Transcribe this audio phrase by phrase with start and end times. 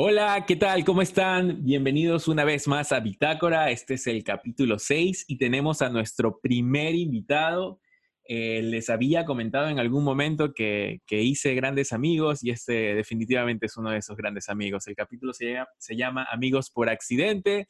[0.00, 0.84] Hola, ¿qué tal?
[0.84, 1.64] ¿Cómo están?
[1.64, 3.72] Bienvenidos una vez más a Bitácora.
[3.72, 7.80] Este es el capítulo 6 y tenemos a nuestro primer invitado.
[8.22, 13.76] Eh, les había comentado en algún momento que, hice grandes amigos y este definitivamente es
[13.76, 14.86] uno de esos grandes amigos.
[14.86, 17.66] El capítulo se llama Amigos por Accidente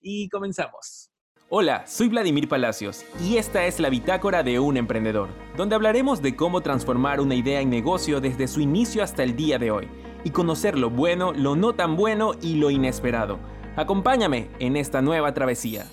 [0.00, 1.12] y comenzamos.
[1.48, 6.34] Hola, soy Vladimir Palacios y esta es la bitácora de un emprendedor, donde hablaremos de
[6.34, 9.88] cómo transformar una idea en negocio desde su inicio hasta el día de hoy
[10.24, 13.38] y conocer lo bueno, lo no tan bueno y lo inesperado.
[13.76, 15.86] Acompáñame en esta nueva travesía.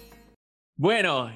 [0.78, 1.32] Bueno,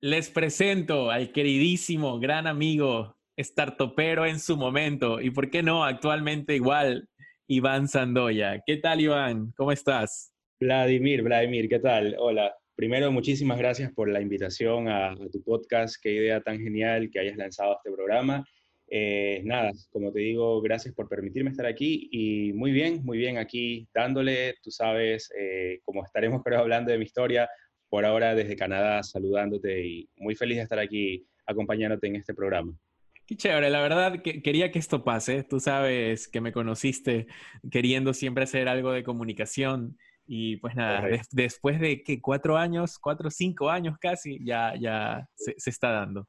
[0.00, 6.54] les presento al queridísimo, gran amigo, startupero en su momento y, ¿por qué no, actualmente
[6.54, 7.08] igual,
[7.50, 8.62] Iván Sandoya.
[8.64, 9.52] ¿Qué tal, Iván?
[9.56, 10.32] ¿Cómo estás?
[10.60, 12.14] Vladimir, Vladimir, ¿qué tal?
[12.16, 12.54] Hola.
[12.76, 15.96] Primero, muchísimas gracias por la invitación a, tu podcast.
[16.00, 18.44] Qué idea tan genial que hayas lanzado este programa.
[18.92, 23.38] Eh, nada, como te digo, gracias por permitirme estar aquí y muy bien, muy bien
[23.38, 27.48] aquí dándole, tú sabes, eh, como estaremos creo hablando de mi historia,
[27.88, 32.72] por ahora desde Canadá saludándote y muy feliz de estar aquí acompañándote en este programa.
[33.26, 35.44] Qué chévere, la verdad que quería que esto pase.
[35.44, 37.28] Tú sabes que me conociste
[37.70, 39.96] queriendo siempre hacer algo de comunicación
[40.26, 45.28] y pues nada, después de que cuatro años, cuatro o cinco años casi, ya, ya
[45.34, 46.26] se, está dando.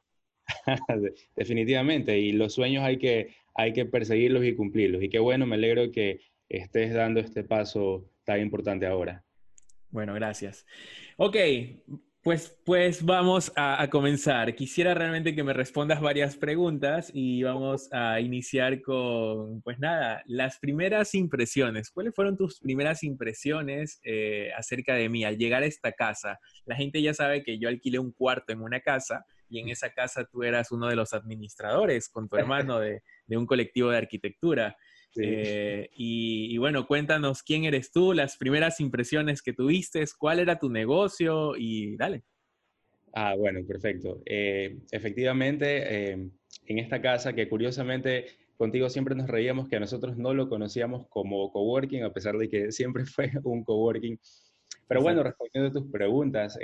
[1.36, 5.04] Definitivamente, y los sueños hay que, hay que perseguirlos y cumplirlos.
[5.04, 9.24] Y qué bueno, me alegro que estés dando este paso tan importante ahora.
[9.90, 10.66] Bueno, gracias.
[11.18, 11.36] Ok,
[12.24, 14.54] pues, pues vamos a, comenzar.
[14.54, 20.60] Quisiera realmente que me respondas varias preguntas y vamos a iniciar con, pues nada, las
[20.60, 21.90] primeras impresiones.
[21.90, 26.40] ¿Cuáles fueron tus primeras impresiones eh, acerca de mí al llegar a esta casa?
[26.66, 29.92] La gente ya sabe que yo alquilé un cuarto en una casa y en esa
[29.92, 33.98] casa tú eras uno de los administradores con tu hermano de, de un colectivo de
[33.98, 34.76] arquitectura.
[35.18, 40.70] Eh, y, bueno, cuéntanos quién eres tú, las primeras impresiones que tuviste, cuál era tu
[40.70, 42.24] negocio y dale.
[43.12, 44.22] Ah, bueno, perfecto.
[44.26, 46.30] Eh, efectivamente, eh,
[46.66, 51.52] en esta casa que curiosamente contigo siempre nos reíamos que nosotros no lo conocíamos como
[51.52, 54.18] coworking, a pesar de que siempre fue un coworking.
[54.88, 56.58] Pero bueno, respondiendo a tus preguntas,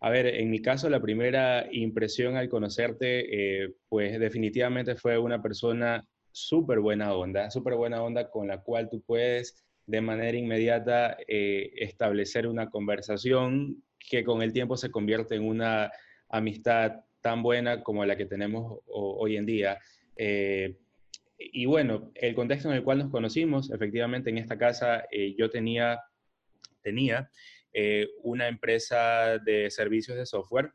[0.00, 6.06] a ver, en mi caso la primera impresión al conocerte, pues definitivamente fue una persona
[6.32, 11.72] súper buena onda, súper buena onda con la cual tú puedes de manera inmediata eh,
[11.76, 15.90] establecer una conversación que con el tiempo se convierte en una
[16.28, 19.78] amistad tan buena como la que tenemos hoy en día.
[20.16, 20.76] Eh,
[21.38, 25.50] y bueno, el contexto en el cual nos conocimos, efectivamente en esta casa eh, yo
[25.50, 26.00] tenía,
[26.82, 27.28] tenía
[28.22, 30.72] una empresa de servicios de software.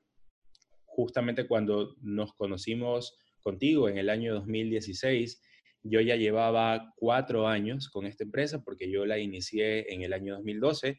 [0.85, 5.41] Justamente cuando nos conocimos contigo en el año 2016,
[5.83, 10.35] yo ya llevaba cuatro años con esta empresa porque yo la inicié en el año
[10.35, 10.97] 2012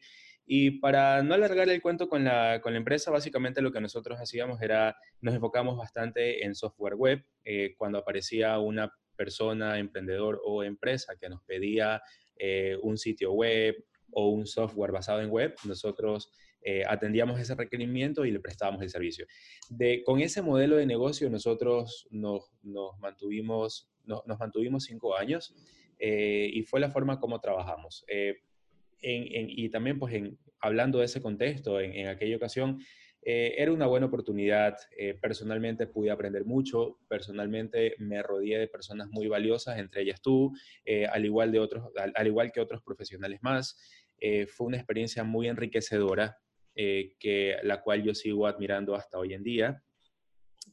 [0.49, 4.17] y para no alargar el cuento con la, con la empresa, básicamente lo que nosotros
[4.17, 7.21] hacíamos era, nos enfocamos bastante en software web.
[7.43, 12.01] Eh, cuando aparecía una persona, emprendedor o empresa que nos pedía
[12.37, 13.75] eh, un sitio web
[14.17, 18.89] o un software basado en web, nosotros eh, atendíamos ese requerimiento y le prestábamos el
[18.89, 19.27] servicio.
[19.69, 25.53] De, con ese modelo de negocio nosotros nos, nos mantuvimos nos mantuvimos cinco años
[25.99, 28.05] eh, y fue la forma como trabajamos.
[28.07, 28.35] Eh,
[29.01, 32.79] y también, pues, en, hablando de ese contexto, en, aquella ocasión,
[33.21, 34.75] eh, era una buena oportunidad.
[35.21, 40.51] personalmente pude aprender mucho, personalmente me rodeé de personas muy valiosas, entre ellas tú,
[41.11, 43.77] al, igual de otros, al, igual que otros profesionales más.
[44.49, 46.37] Fue una experiencia muy enriquecedora,
[46.75, 49.83] que, la cual yo sigo admirando hasta hoy en día.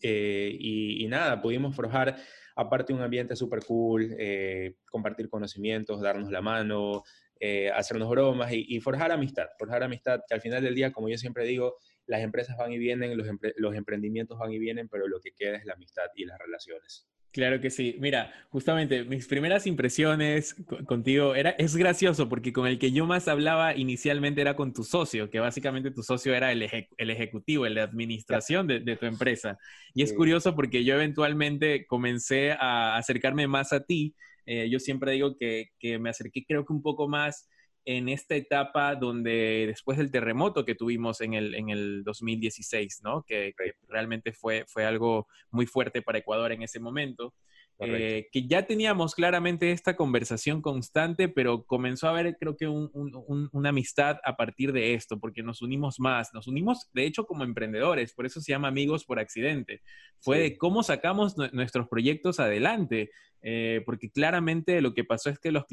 [0.00, 2.16] y, y, nada, pudimos forjar
[2.56, 7.02] aparte un ambiente súper cool, eh, compartir conocimientos, darnos la mano,
[7.40, 11.18] eh, hacernos bromas y, forjar amistad, forjar amistad, que al final del día, como yo
[11.18, 11.76] siempre digo,
[12.06, 15.64] las empresas van y vienen, los emprendimientos van y vienen, pero lo que queda es
[15.64, 17.08] la amistad y las relaciones.
[17.34, 17.96] Claro que sí.
[17.98, 20.54] Mira, justamente mis primeras impresiones
[20.86, 24.84] contigo era, es gracioso porque con el que yo más hablaba inicialmente era con tu
[24.84, 29.58] socio, que básicamente tu socio era el, el ejecutivo, el de administración de, tu empresa.
[29.94, 34.14] Y es curioso porque yo eventualmente comencé a acercarme más a ti.
[34.46, 37.48] Eh, yo siempre digo que, que me acerqué creo que un poco más
[37.84, 43.22] en esta etapa donde después del terremoto que tuvimos en el, en el 2016, ¿no?
[43.22, 43.54] Que,
[43.88, 47.34] realmente fue, fue algo muy fuerte para Ecuador en ese momento.
[47.80, 53.68] Eh, que ya teníamos claramente esta conversación constante, pero comenzó a haber, creo que, una
[53.68, 58.12] amistad a partir de esto, porque nos unimos más, nos unimos, de hecho, como emprendedores,
[58.14, 59.82] por eso se llama amigos por accidente.
[60.20, 63.10] Fue de cómo sacamos nuestros proyectos adelante.
[63.46, 65.64] eh, porque claramente lo que pasó es que los,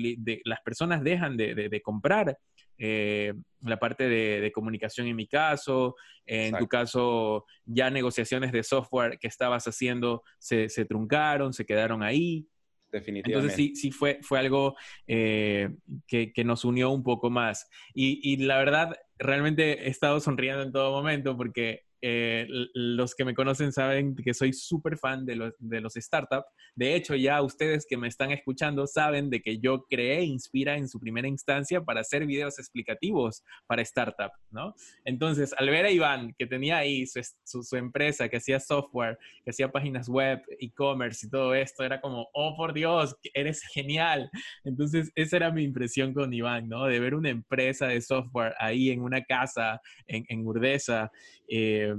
[0.44, 2.38] las personas dejan de, comprar
[2.78, 5.96] eh, la parte de, comunicación en mi caso,
[6.26, 12.48] en tu caso ya negociaciones de software que estabas haciendo se, truncaron, se quedaron ahí.
[12.92, 13.48] Definitivamente.
[13.48, 14.76] Entonces sí, sí fue, fue algo
[15.06, 15.74] que,
[16.08, 17.70] que, nos unió un poco más.
[17.94, 23.26] Y, y la verdad, realmente he estado sonriendo en todo momento porque eh, los que
[23.26, 26.48] me conocen saben que soy súper fan de los, de los startups.
[26.76, 30.88] De hecho, ya ustedes que me están escuchando saben de que yo creé Inspira en
[30.88, 34.74] su primera instancia para hacer videos explicativos para startup, ¿no?
[35.06, 39.52] Entonces, al ver a Iván, que tenía ahí su, su, empresa, que hacía software, que
[39.52, 44.30] hacía páginas web, e-commerce y todo esto, era como, oh, por Dios, eres genial.
[44.64, 46.86] Entonces, esa era mi impresión con Iván, ¿no?
[46.86, 51.12] De ver una empresa de software ahí en una casa en, en Urdesa.
[51.48, 51.91] Eh,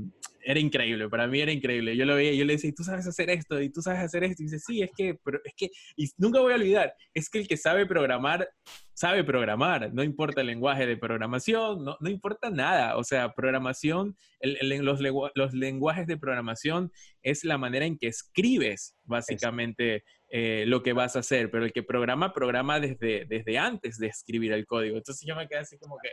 [0.44, 1.96] era increíble, para mí era increíble.
[1.96, 3.60] Yo lo veía yo le decía, tú sabes hacer esto?
[3.60, 4.42] ¿Y tú sabes hacer esto?
[4.42, 7.38] Y dice, sí, es que, pero es que, y nunca voy a olvidar, es que
[7.38, 8.48] el que sabe programar,
[8.94, 12.96] sabe programar, no importa el lenguaje de programación, no, no importa nada.
[12.96, 15.00] O sea, programación, los,
[15.34, 16.90] los, lenguajes de programación
[17.22, 21.72] es la manera en que escribes básicamente eh, lo que vas a hacer, pero el
[21.72, 24.96] que programa, programa desde, desde antes de escribir el código.
[24.96, 26.08] Entonces yo me quedé así como que,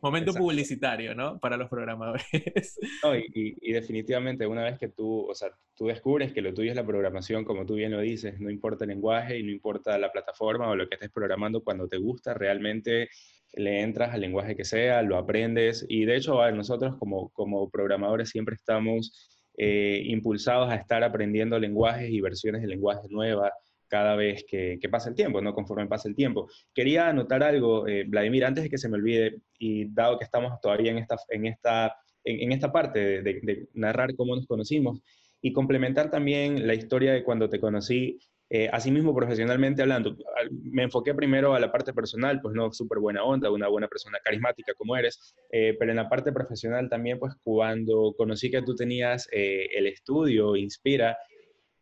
[0.00, 1.38] Momento publicitario, ¿no?
[1.38, 2.26] Para los programadores.
[3.02, 6.76] No, y, definitivamente una vez que tú, o sea, tú descubres que lo tuyo es
[6.76, 10.10] la programación, como tú bien lo dices, no importa el lenguaje y no importa la
[10.10, 13.08] plataforma o lo que estés programando, cuando te gusta, realmente
[13.54, 15.84] le entras al lenguaje que sea, lo aprendes.
[15.88, 22.10] Y de hecho, nosotros como, como programadores siempre estamos eh, impulsados a estar aprendiendo lenguajes
[22.10, 23.52] y versiones de lenguajes nuevas
[23.88, 25.54] cada vez que, pasa el tiempo, ¿no?
[25.54, 26.48] Conforme pasa el tiempo.
[26.74, 30.60] Quería anotar algo, eh, Vladimir, antes de que se me olvide, y dado que estamos
[30.60, 35.00] todavía en esta, en esta, en, esta parte de, narrar cómo nos conocimos,
[35.40, 38.18] y complementar también la historia de cuando te conocí,
[38.48, 40.16] eh, asimismo profesionalmente hablando.
[40.50, 44.18] Me enfoqué primero a la parte personal, pues no, súper buena onda, una buena persona
[44.22, 48.74] carismática como eres, eh, pero en la parte profesional también, pues cuando conocí que tú
[48.74, 51.16] tenías el estudio Inspira,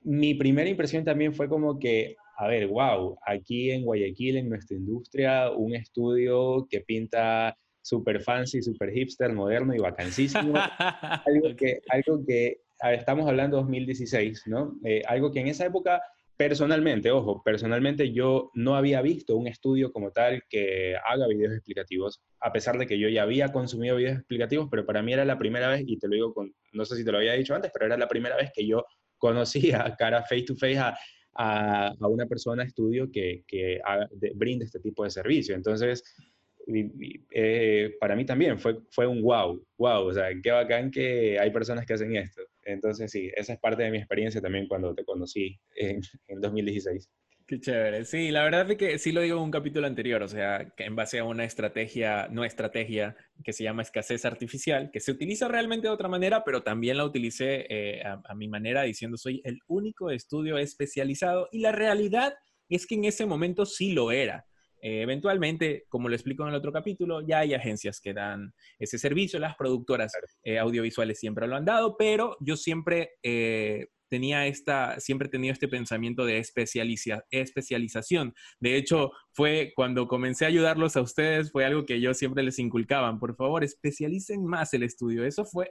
[0.05, 4.77] mi primera impresión también fue como que, a ver, wow, aquí en Guayaquil, en nuestra
[4.77, 10.55] industria, un estudio que pinta súper fancy, súper hipster, moderno y vacancísimo.
[11.27, 12.59] algo que, algo que
[12.93, 14.77] estamos hablando 2016, ¿no?
[14.85, 16.03] Eh, algo que en esa época,
[16.37, 22.23] personalmente, ojo, personalmente yo no había visto un estudio como tal que haga videos explicativos,
[22.41, 25.39] a pesar de que yo ya había consumido videos explicativos, pero para mí era la
[25.39, 27.71] primera vez, y te lo digo con, no sé si te lo había dicho antes,
[27.73, 28.85] pero era la primera vez que yo
[29.25, 30.95] conocía cara face to face a,
[31.37, 33.81] a, una persona de estudio que, que
[34.35, 35.55] brinde este tipo de servicio.
[35.55, 36.05] Entonces,
[36.67, 41.51] eh, para mí también fue, fue un wow, wow, o sea, qué bacán que hay
[41.51, 42.43] personas que hacen esto.
[42.65, 47.09] Entonces, sí, esa es parte de mi experiencia también cuando te conocí en, en 2016.
[47.47, 48.07] Qué chévere.
[48.07, 50.85] Sí, la verdad es que sí lo digo en un capítulo anterior, o sea, que
[50.85, 55.47] en base a una estrategia, no estrategia, que se llama escasez artificial, que se utiliza
[55.47, 59.59] realmente de otra manera, pero también la utilicé eh, a, mi manera diciendo soy el
[59.67, 62.33] único estudio especializado y la realidad
[62.71, 64.47] es que en ese momento sí lo era.
[64.85, 68.99] Eh, eventualmente, como lo explico en el otro capítulo, ya hay agencias que dan ese
[68.99, 73.13] servicio, las productoras eh, audiovisuales siempre lo han dado, pero yo siempre
[74.11, 78.35] tenía esta, siempre he tenido este pensamiento de especialización.
[78.61, 82.59] De hecho, fue cuando comencé a ayudarlos a ustedes, fue algo que yo siempre les
[82.59, 83.19] inculcaban.
[83.19, 85.25] Por favor, especialicen más el estudio.
[85.25, 85.71] Eso fue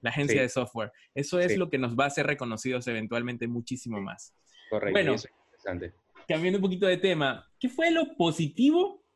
[0.00, 0.90] la agencia de software.
[1.14, 4.34] Eso es lo que nos va a hacer reconocidos eventualmente muchísimo más.
[4.68, 4.92] Correcto.
[4.92, 6.05] Bueno, interesante.
[6.26, 9.06] Cambiando un poquito de tema, ¿qué fue lo positivo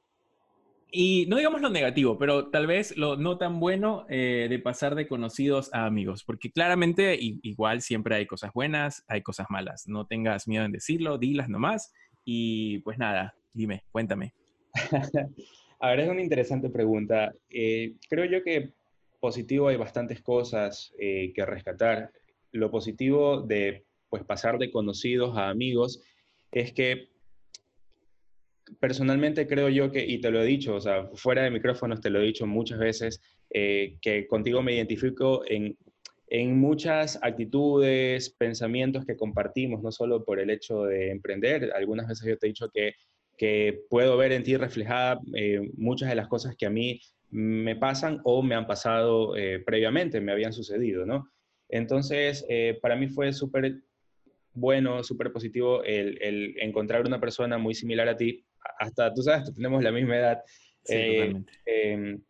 [0.92, 4.94] y no digamos lo negativo, pero tal vez lo no tan bueno eh, de pasar
[4.94, 9.86] de conocidos a amigos, porque claramente igual siempre hay cosas buenas, hay cosas malas.
[9.86, 11.92] No tengas miedo en decirlo, dilas nomás.
[12.24, 14.34] Y pues nada, dime, cuéntame.
[15.80, 17.32] a ver, es una interesante pregunta.
[17.50, 18.72] Eh, creo yo que
[19.20, 22.10] positivo hay bastantes cosas eh, que rescatar.
[22.52, 26.02] Lo positivo de pues pasar de conocidos a amigos
[26.52, 27.10] es que
[28.78, 32.10] personalmente creo yo que, y te lo he dicho, o sea, fuera de micrófonos te
[32.10, 35.76] lo he dicho muchas veces, eh, que contigo me identifico en,
[36.28, 41.72] en muchas actitudes, pensamientos que compartimos, no solo por el hecho de emprender.
[41.74, 42.94] Algunas veces yo te he dicho que,
[43.36, 47.76] que puedo ver en ti reflejada eh, muchas de las cosas que a mí me
[47.76, 51.28] pasan o me han pasado eh, previamente, me habían sucedido, ¿no?
[51.68, 52.44] Entonces,
[52.82, 53.80] para mí fue súper
[54.52, 58.44] bueno, súper positivo el, el, encontrar una persona muy similar a ti
[58.78, 60.42] hasta, tú sabes, tenemos la misma edad.
[60.88, 61.34] Eh,
[61.66, 62.20] em,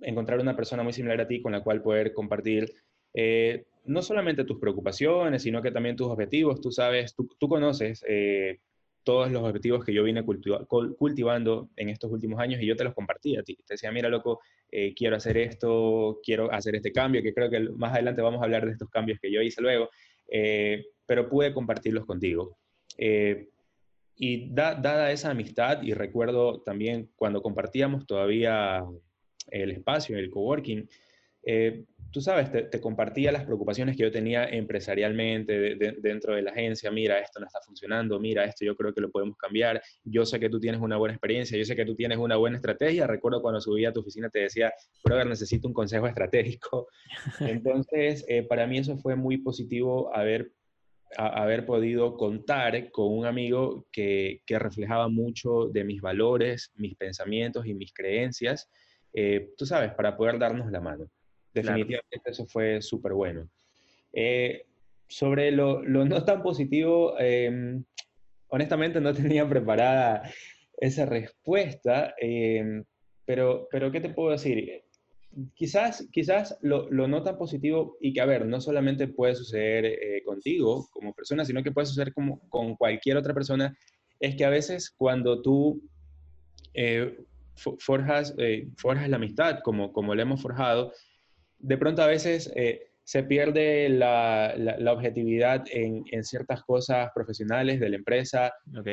[0.00, 2.72] encontrar una persona muy similar a ti con la cual poder compartir.
[3.14, 6.60] Eh, no solamente tus preocupaciones, sino que también tus objetivos.
[6.60, 8.60] Tú sabes, tú, conoces eh,
[9.02, 12.94] todos los objetivos que yo vine cultivando en estos últimos años y yo te los
[12.94, 13.56] compartí a ti.
[13.56, 14.40] Te decía, mira, loco,
[14.70, 18.44] eh, quiero hacer esto, quiero hacer este cambio, que creo que más adelante vamos a
[18.44, 19.90] hablar de estos cambios que yo hice luego,
[20.32, 22.56] eh, pero pude compartirlos contigo.
[24.16, 28.84] y dada esa amistad, y recuerdo también cuando compartíamos todavía
[29.50, 30.88] el espacio, el coworking,
[31.44, 36.90] eh, tú sabes, te, compartía las preocupaciones que yo tenía empresarialmente dentro de la agencia.
[36.90, 39.82] Mira, esto no está funcionando, mira, esto yo creo que lo podemos cambiar.
[40.04, 42.56] Yo sé que tú tienes una buena experiencia, yo sé que tú tienes una buena
[42.56, 43.06] estrategia.
[43.06, 46.88] Recuerdo cuando subí a tu oficina te decía, brother, necesito un consejo estratégico.
[47.40, 50.52] Entonces, eh, para mí eso fue muy positivo haber,
[51.16, 57.66] haber podido contar con un amigo que, que reflejaba mucho de mis valores, mis pensamientos
[57.66, 58.68] y mis creencias.
[59.14, 61.10] Eh, tú sabes, para poder darnos la mano.
[61.54, 63.48] Definitivamente eso fue súper bueno.
[64.12, 64.66] Eh,
[65.06, 67.84] sobre lo, no tan positivo, em,
[68.48, 70.22] honestamente no tenía preparada
[70.78, 72.84] esa respuesta, em,
[73.24, 74.82] pero, pero ¿qué te puedo decir?
[75.54, 80.22] Quizás, quizás lo, no tan positivo y que, a ver, no solamente puede suceder eh,
[80.24, 83.74] contigo como persona, sino que puede suceder como, con cualquier otra persona,
[84.20, 85.82] es que a veces cuando tú
[86.74, 87.18] eh,
[87.54, 88.34] forjas,
[88.76, 90.92] forjas la amistad como, como la hemos forjado,
[91.62, 94.54] de pronto a veces eh, se pierde la,
[94.90, 98.52] objetividad en, ciertas cosas profesionales de la empresa,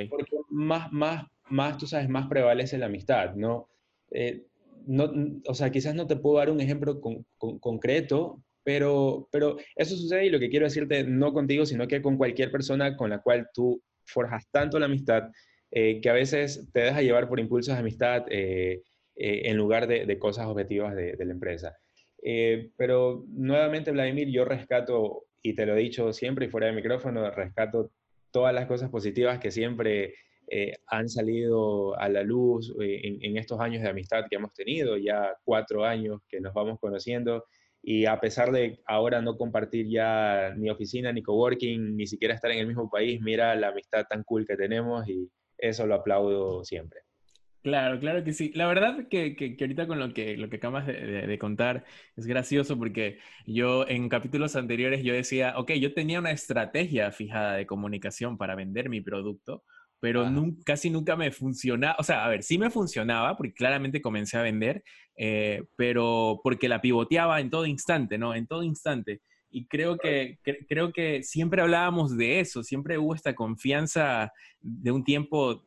[0.09, 3.69] porque más, más, más, tú sabes, más prevalece la amistad, ¿no?
[4.11, 4.45] Eh,
[4.85, 5.11] no
[5.45, 6.99] o sea, quizás no te puedo dar un ejemplo
[7.38, 12.17] concreto, pero, pero eso sucede y lo que quiero decirte, no contigo, sino que con
[12.17, 15.29] cualquier persona con la cual tú forjas tanto la amistad,
[15.71, 20.47] eh, que a veces te deja llevar por impulsos de amistad en lugar de, cosas
[20.47, 21.77] objetivas de la empresa.
[22.23, 26.73] Eh, pero nuevamente, Vladimir, yo rescato, y te lo he dicho siempre y fuera de
[26.73, 27.91] micrófono, rescato
[28.31, 30.13] todas las cosas positivas que siempre
[30.47, 34.97] eh, han salido a la luz eh, en, estos años de amistad que hemos tenido,
[34.97, 37.45] ya cuatro años que nos vamos conociendo.
[37.81, 42.51] Y a pesar de ahora no compartir ya ni oficina, ni coworking, ni siquiera estar
[42.51, 46.63] en el mismo país, mira la amistad tan cool que tenemos y eso lo aplaudo
[46.65, 47.01] siempre.
[47.61, 48.51] Claro, claro que sí.
[48.55, 51.83] La verdad que, que, ahorita con lo que, lo que acabas de, contar
[52.15, 57.55] es gracioso porque yo en capítulos anteriores yo decía, ok, yo tenía una estrategia fijada
[57.55, 59.63] de comunicación para vender mi producto,
[59.99, 60.25] pero
[60.63, 61.97] casi nunca me funcionaba.
[61.99, 64.81] O sea, a ver, sí me funcionaba porque claramente comencé a vender,
[65.17, 68.33] eh, pero porque la pivoteaba en todo instante, ¿no?
[68.33, 69.21] En todo instante.
[69.51, 70.37] Y creo que,
[70.67, 75.65] creo que siempre hablábamos de eso, siempre hubo esta confianza de un tiempo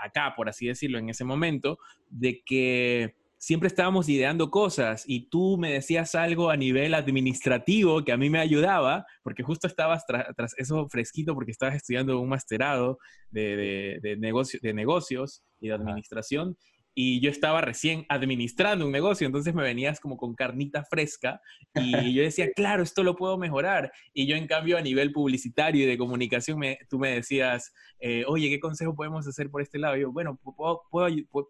[0.00, 1.78] acá, por así decirlo, en ese momento,
[2.08, 8.12] de que siempre estábamos ideando cosas y tú me decías algo a nivel administrativo que
[8.12, 12.98] a mí me ayudaba, porque justo estabas tras eso fresquito porque estabas estudiando un masterado
[13.30, 14.16] de, de,
[14.60, 16.56] de negocios y de administración
[16.94, 21.40] y yo estaba recién administrando un negocio, entonces me venías como con carnita fresca
[21.74, 23.92] y yo decía, claro, esto lo puedo mejorar.
[24.12, 28.24] Y yo en cambio a nivel publicitario y de comunicación, me, tú me decías, eh,
[28.26, 29.96] oye, ¿qué consejo podemos hacer por este lado?
[29.96, 30.82] Y yo, bueno, puedo,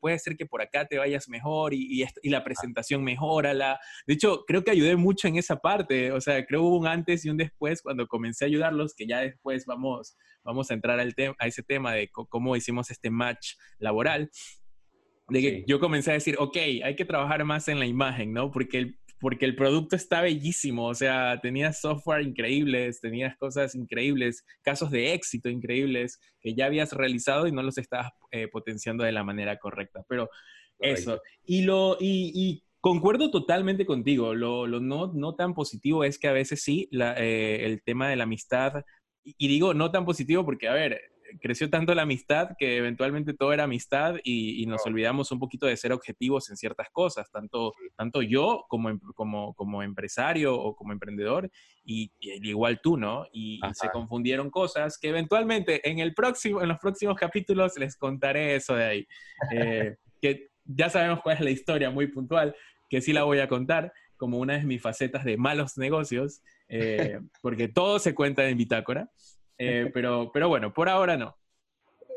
[0.01, 3.81] puede ser que por acá te vayas mejor y, y, la presentación mejórala.
[4.07, 7.25] De hecho, creo que ayudé mucho en esa parte, o sea, creo hubo un antes
[7.25, 11.15] y un después cuando comencé a ayudarlos, que ya después vamos, vamos a entrar al
[11.39, 14.31] a ese tema de cómo hicimos este match laboral
[15.31, 18.51] de que yo comencé a decir, ok, hay que trabajar más en la imagen, ¿no?
[18.51, 24.45] Porque el, porque el producto está bellísimo, o sea, tenías software increíbles, tenías cosas increíbles,
[24.63, 29.13] casos de éxito increíbles que ya habías realizado y no los estabas eh, potenciando de
[29.13, 30.03] la manera correcta.
[30.09, 30.31] Pero
[30.79, 36.29] eso, y, lo, y, concuerdo totalmente contigo, lo, lo, no, no tan positivo es que
[36.29, 38.85] a veces sí, la, eh, el tema de la amistad,
[39.23, 41.10] y digo no tan positivo porque, a ver,
[41.41, 45.77] creció tanto la amistad que eventualmente todo era amistad y, nos olvidamos un poquito de
[45.77, 50.93] ser objetivos en ciertas cosas, tanto, tanto yo como, em, como, como empresario o como
[50.93, 51.51] emprendedor
[51.85, 53.27] y, igual tú, ¿no?
[53.33, 58.57] Y, se confundieron cosas que eventualmente en, el próximo, en los próximos capítulos les contaré
[58.57, 59.07] eso de ahí.
[59.53, 62.55] Eh, que ya sabemos cuál es la historia muy puntual,
[62.89, 67.19] que sí la voy a contar como una de mis facetas de malos negocios, eh,
[67.41, 69.11] porque todo se cuenta en bitácora.
[69.63, 71.37] Eh, pero, pero bueno, por ahora no.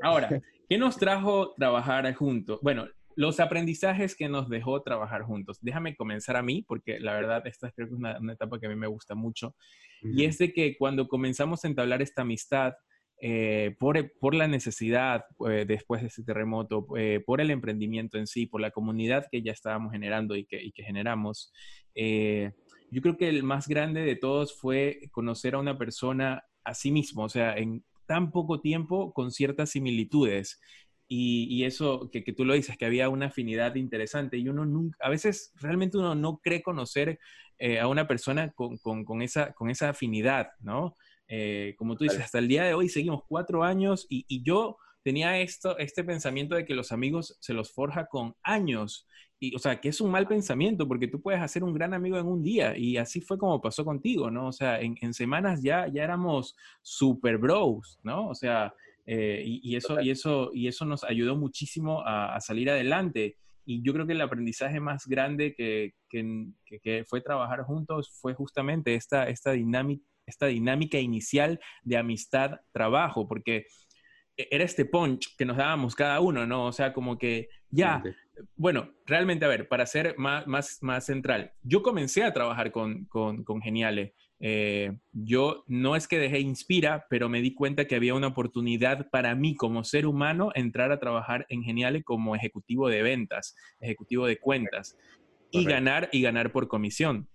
[0.02, 2.60] Ahora, ¿qué nos trajo trabajar juntos?
[2.62, 5.60] Bueno, los aprendizajes que nos dejó trabajar juntos.
[5.62, 8.70] Déjame comenzar a mí, porque la verdad esta creo que es una, etapa que a
[8.70, 9.56] mí me gusta mucho.
[10.02, 12.74] Y es de que cuando comenzamos a entablar esta amistad,
[13.22, 16.88] eh, por, por, la necesidad eh, después de ese terremoto,
[17.26, 20.72] por el emprendimiento en sí, por la comunidad que ya estábamos generando y que, y
[20.72, 21.52] que generamos,
[21.94, 26.92] yo creo que el más grande de todos fue conocer a una persona a sí
[26.92, 30.60] mismo, o sea, en tan poco tiempo con ciertas similitudes.
[31.16, 35.10] Y, eso que, tú lo dices, que había una afinidad interesante y uno nunca, a
[35.10, 37.20] veces realmente uno no cree conocer
[37.60, 40.96] eh, a una persona con, con, esa, con esa afinidad, ¿no?
[41.28, 44.78] Eh, como tú dices, hasta el día de hoy seguimos cuatro años y, y yo
[45.04, 49.08] tenía esto, este pensamiento de que los amigos se los forja con años.
[49.44, 52.18] Y, o sea, que es un mal pensamiento porque tú puedes hacer un gran amigo
[52.18, 54.48] en un día y así fue como pasó contigo, ¿no?
[54.48, 58.30] O sea, en, semanas ya, ya éramos super bros, ¿no?
[58.30, 58.74] O sea,
[59.06, 63.36] eh, y, eso, y, eso, y eso nos ayudó muchísimo a, salir adelante.
[63.66, 66.48] Y yo creo que el aprendizaje más grande que, que,
[66.82, 73.66] que fue trabajar juntos fue justamente esta, esta, dinámica, esta dinámica inicial de amistad-trabajo, porque
[74.38, 76.68] e-, era este punch que nos dábamos cada uno, ¿no?
[76.68, 78.02] O sea, como que ya,
[78.56, 83.06] bueno, realmente, a ver, para ser más, más, más central, yo comencé a trabajar con,
[83.06, 84.16] con, con Geniale.
[84.40, 89.10] Eh, yo no es que dejé Inspira, pero me di cuenta que había una oportunidad
[89.10, 94.26] para mí como ser humano entrar a trabajar en Geniale como ejecutivo de ventas, ejecutivo
[94.28, 94.98] de cuentas
[95.52, 97.30] y ganar y ganar por comisión.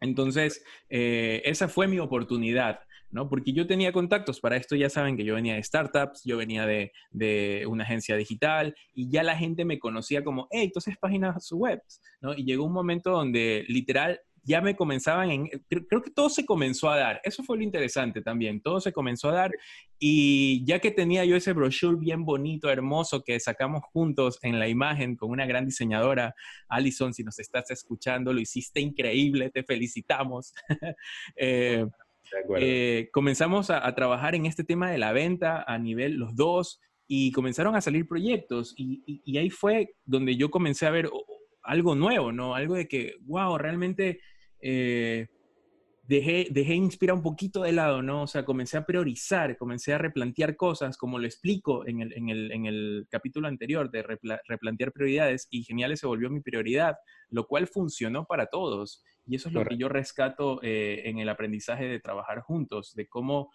[0.00, 2.80] Entonces, eh, esa fue mi oportunidad.
[3.10, 3.28] ¿No?
[3.28, 6.66] Porque yo tenía contactos, para esto ya saben que yo venía de startups, yo venía
[6.66, 11.50] de, de una agencia digital y ya la gente me conocía como, hey, entonces páginas
[11.52, 11.82] web,
[12.20, 12.34] ¿no?
[12.34, 16.90] Y llegó un momento donde literal ya me comenzaban en, creo, que todo se comenzó
[16.90, 19.52] a dar, eso fue lo interesante también, todo se comenzó a dar
[19.98, 24.68] y ya que tenía yo ese brochure bien bonito, hermoso que sacamos juntos en la
[24.68, 26.34] imagen con una gran diseñadora,
[26.68, 30.52] Alison, si nos estás escuchando, lo hiciste increíble, te felicitamos.
[31.36, 31.86] eh,
[32.58, 37.32] eh, comenzamos a, trabajar en este tema de la venta a nivel los dos y
[37.32, 41.10] comenzaron a salir proyectos y, ahí fue donde yo comencé a ver
[41.62, 42.54] algo nuevo, ¿no?
[42.54, 44.20] Algo de que, wow, realmente
[44.60, 45.28] eh,
[46.06, 48.22] dejé, dejé inspirar un poquito de lado, ¿no?
[48.22, 52.28] O sea, comencé a priorizar, comencé a replantear cosas, como lo explico en el, en
[52.28, 56.96] el, en el capítulo anterior de replantear prioridades y Geniales se volvió mi prioridad,
[57.30, 59.02] lo cual funcionó para todos.
[59.26, 63.08] Y eso es lo que yo rescato eh, en el aprendizaje de trabajar juntos, de
[63.08, 63.50] cómo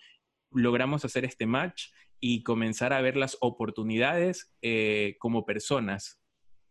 [0.52, 6.20] logramos hacer este match y comenzar a ver las oportunidades eh, como personas.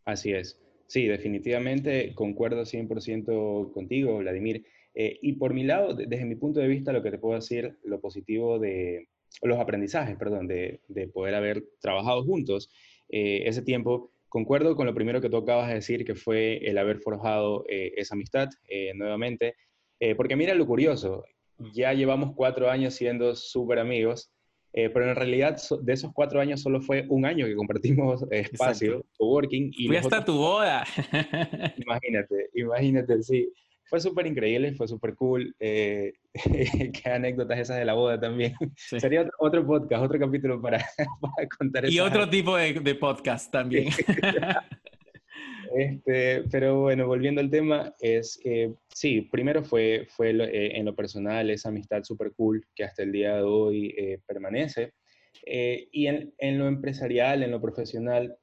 [0.05, 0.61] Así es.
[0.89, 4.65] Sí, definitivamente concuerdo 100% contigo, Vladimir.
[4.95, 7.79] Eh, y por mi lado, desde mi punto de vista, lo que te puedo decir,
[7.85, 9.09] lo positivo de
[9.43, 12.71] los aprendizajes, perdón, de, de poder haber trabajado juntos
[13.11, 16.99] ese tiempo Concuerdo con lo primero que tú acabas de decir, que fue el haber
[16.99, 19.57] forjado eh, esa amistad eh, nuevamente,
[20.01, 21.25] eh, porque mira lo curioso,
[21.73, 24.31] ya llevamos cuatro años siendo súper amigos,
[24.71, 29.73] pero en realidad de esos cuatro años solo fue un año que compartimos espacio, coworking.
[29.77, 30.85] Y Fui hasta tu boda.
[31.79, 33.51] imagínate, imagínate, sí
[33.89, 35.55] fue súper increíble, fue súper cool.
[35.59, 36.13] Eh,
[36.93, 38.55] qué anécdotas esas de la boda también.
[38.77, 40.85] Sería otro, podcast, otro capítulo para,
[41.59, 41.89] contar.
[41.89, 43.89] Y otro tipo de, podcast también.
[45.77, 50.97] Este, pero bueno, volviendo al tema, es, eh, sí, primero fue, fue eh, en lo
[50.97, 53.95] personal esa amistad súper cool que hasta el día de hoy
[54.27, 54.95] permanece.
[55.45, 58.35] y en, en, lo empresarial, en lo profesional,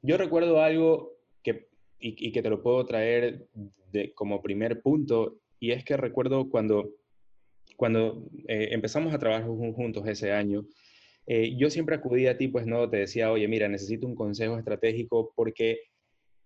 [0.00, 1.68] yo recuerdo algo que,
[2.00, 3.48] y, y que te lo puedo traer
[4.14, 6.90] como primer punto, y es que recuerdo cuando,
[7.76, 10.66] cuando eh, empezamos a trabajar juntos ese año,
[11.26, 14.58] eh, yo siempre acudía a ti, pues no, te decía, oye, mira, necesito un consejo
[14.58, 15.80] estratégico porque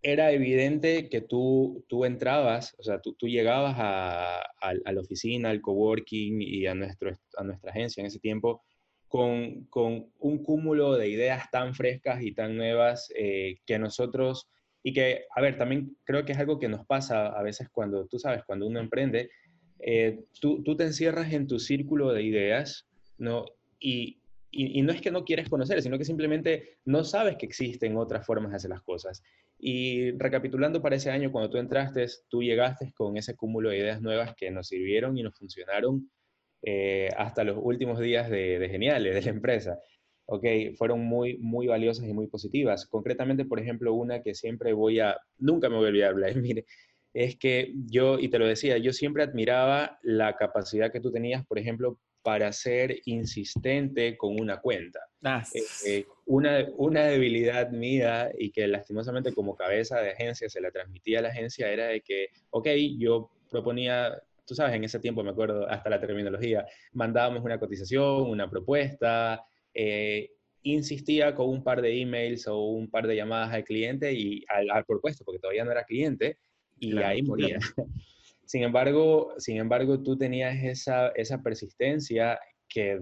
[0.03, 5.61] era evidente que tú, tú entrabas, o sea, tú, tú llegabas a, la oficina, al
[5.61, 8.63] coworking y a, nuestro, a nuestra agencia en ese tiempo
[9.09, 14.49] con, con un cúmulo de ideas tan frescas y tan nuevas eh, que nosotros
[14.83, 18.07] y que, a ver, también creo que es algo que nos pasa a veces cuando,
[18.07, 19.31] tú sabes, cuando uno emprende,
[19.79, 22.87] eh, tú, te encierras en tu círculo de ideas,
[23.19, 23.45] ¿no?
[23.79, 27.97] Y, y, no es que no quieres conocer, sino que simplemente no sabes que existen
[27.97, 29.23] otras formas de hacer las cosas.
[29.59, 34.01] Y recapitulando para ese año, cuando tú entraste, tú llegaste con ese cúmulo de ideas
[34.01, 36.11] nuevas que nos sirvieron y nos funcionaron
[36.63, 39.79] eh, hasta los últimos días de Geniales, de la empresa
[40.31, 42.87] ok, fueron muy, muy valiosas y muy positivas.
[42.87, 46.67] Concretamente, por ejemplo, una que siempre voy a, nunca me voy a olvidar, mire,
[47.13, 51.45] es que yo, y te lo decía, yo siempre admiraba la capacidad que tú tenías,
[51.45, 55.01] por ejemplo, para ser insistente con una cuenta.
[55.25, 60.61] Ah, eh, eh, una, una debilidad mía y que lastimosamente como cabeza de agencia se
[60.61, 65.01] la transmitía a la agencia era de que, ok, yo proponía, tú sabes, en ese
[65.01, 70.31] tiempo me acuerdo hasta la terminología, mandábamos una cotización, una propuesta, eh,
[70.63, 74.85] insistía con un par de emails o un par de llamadas al cliente y al,
[74.85, 76.39] propuesto, porque todavía no era cliente,
[76.79, 77.59] y ahí moría.
[78.45, 83.01] Sin embargo, sin embargo, tú tenías esa, esa persistencia que,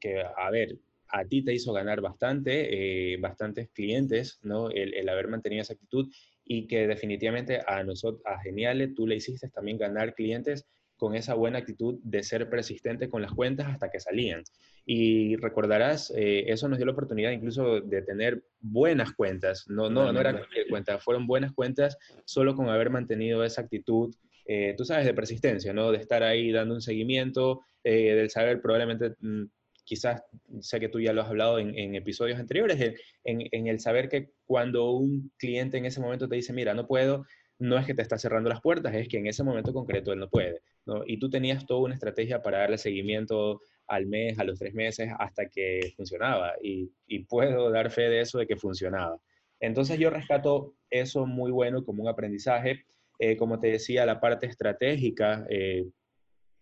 [0.00, 4.70] que, a ver, a ti te hizo ganar bastante, eh, bastantes clientes, ¿no?
[4.70, 6.10] El, el, haber mantenido esa actitud
[6.42, 11.34] y que definitivamente a nosotros, a Geniale, tú le hiciste también ganar clientes con esa
[11.34, 14.42] buena actitud de ser persistente con las cuentas hasta que salían.
[14.84, 20.12] Y recordarás, eh, eso nos dio la oportunidad incluso de tener buenas cuentas, no, no,
[20.12, 24.14] no eran cuentas, fueron buenas cuentas solo con haber mantenido esa actitud,
[24.46, 25.90] eh, tú sabes, de persistencia, ¿no?
[25.90, 29.44] De estar ahí dando un seguimiento, eh, del saber probablemente, mm,
[29.84, 30.22] quizás,
[30.60, 32.80] sé que tú ya lo has hablado en, episodios anteriores,
[33.24, 36.86] en, en el saber que cuando un cliente en ese momento te dice, mira, no
[36.86, 37.24] puedo,
[37.58, 40.18] no es que te está cerrando las puertas, es que en ese momento concreto él
[40.18, 40.60] no puede.
[41.06, 45.10] Y tú tenías toda una estrategia para darle seguimiento al mes, a los tres meses,
[45.18, 46.54] hasta que funcionaba.
[46.62, 46.90] Y,
[47.28, 49.18] puedo dar fe de eso, de que funcionaba.
[49.58, 52.84] Entonces yo rescato eso muy bueno como un aprendizaje.
[53.18, 55.86] Eh, como te decía, la parte estratégica eh,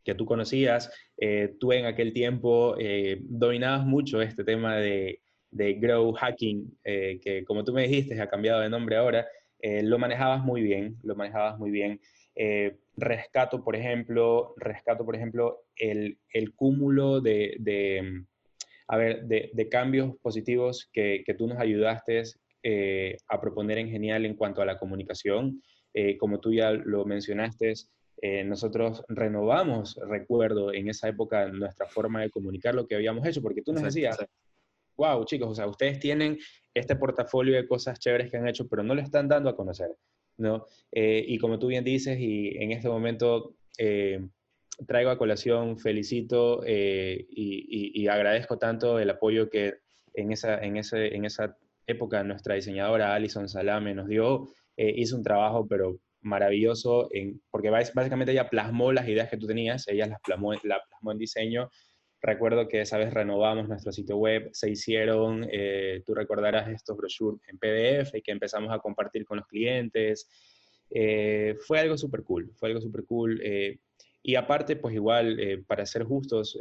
[0.04, 2.76] que tú conocías, eh, tú en aquel tiempo
[3.22, 8.60] dominabas mucho este tema de, de grow hacking, que como tú me dijiste, ha cambiado
[8.60, 9.26] de nombre ahora,
[9.66, 11.98] eh, lo manejabas muy bien, lo manejabas muy bien.
[12.34, 16.18] Eh, rescato, por ejemplo, rescato, por ejemplo, el,
[16.54, 18.24] cúmulo de, de,
[18.88, 22.24] a ver, de, cambios positivos que, tú nos ayudaste
[22.62, 25.62] eh, a proponer en Genial en cuanto a la comunicación.
[26.18, 27.72] como tú ya lo mencionaste,
[28.44, 33.62] nosotros renovamos, recuerdo, en esa época nuestra forma de comunicar lo que habíamos hecho, porque
[33.62, 34.18] tú nos decías,
[34.96, 36.38] wow, chicos, o sea, ustedes tienen
[36.72, 39.90] este portafolio de cosas chéveres que han hecho, pero no lo están dando a conocer,
[40.36, 40.66] ¿no?
[40.92, 44.20] Eh, y como tú bien dices, y en este momento eh,
[44.86, 49.78] traigo a colación, felicito eh, y, agradezco tanto el apoyo que
[50.12, 54.48] en esa, en ese, en esa época nuestra diseñadora Alison Salame nos dio.
[54.76, 59.86] hizo un trabajo, pero maravilloso, en, porque básicamente ella plasmó las ideas que tú tenías,
[59.88, 61.70] ella las plasmó, la plasmó en diseño
[62.26, 67.38] Recuerdo que esa vez renovamos nuestro sitio web, se hicieron, eh, tú recordarás estos brochures
[67.48, 70.26] en PDF y que empezamos a compartir con los clientes.
[70.88, 73.38] Eh, fue algo súper cool, fue algo súper cool.
[73.44, 73.78] Eh,
[74.22, 76.58] y aparte, pues igual, para ser justos,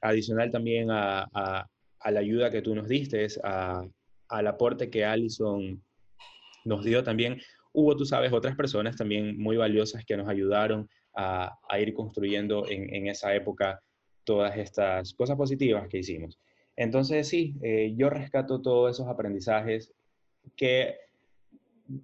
[0.00, 1.30] adicional también a,
[2.04, 5.80] la ayuda que tú nos diste, al aporte que Allison
[6.64, 7.40] nos dio también,
[7.72, 12.92] hubo, tú sabes, otras personas también muy valiosas que nos ayudaron a, ir construyendo en,
[12.92, 13.80] en esa época
[14.24, 16.38] todas estas cosas positivas que hicimos.
[16.76, 19.92] Entonces, sí, eh, yo rescato todos esos aprendizajes
[20.56, 20.96] que,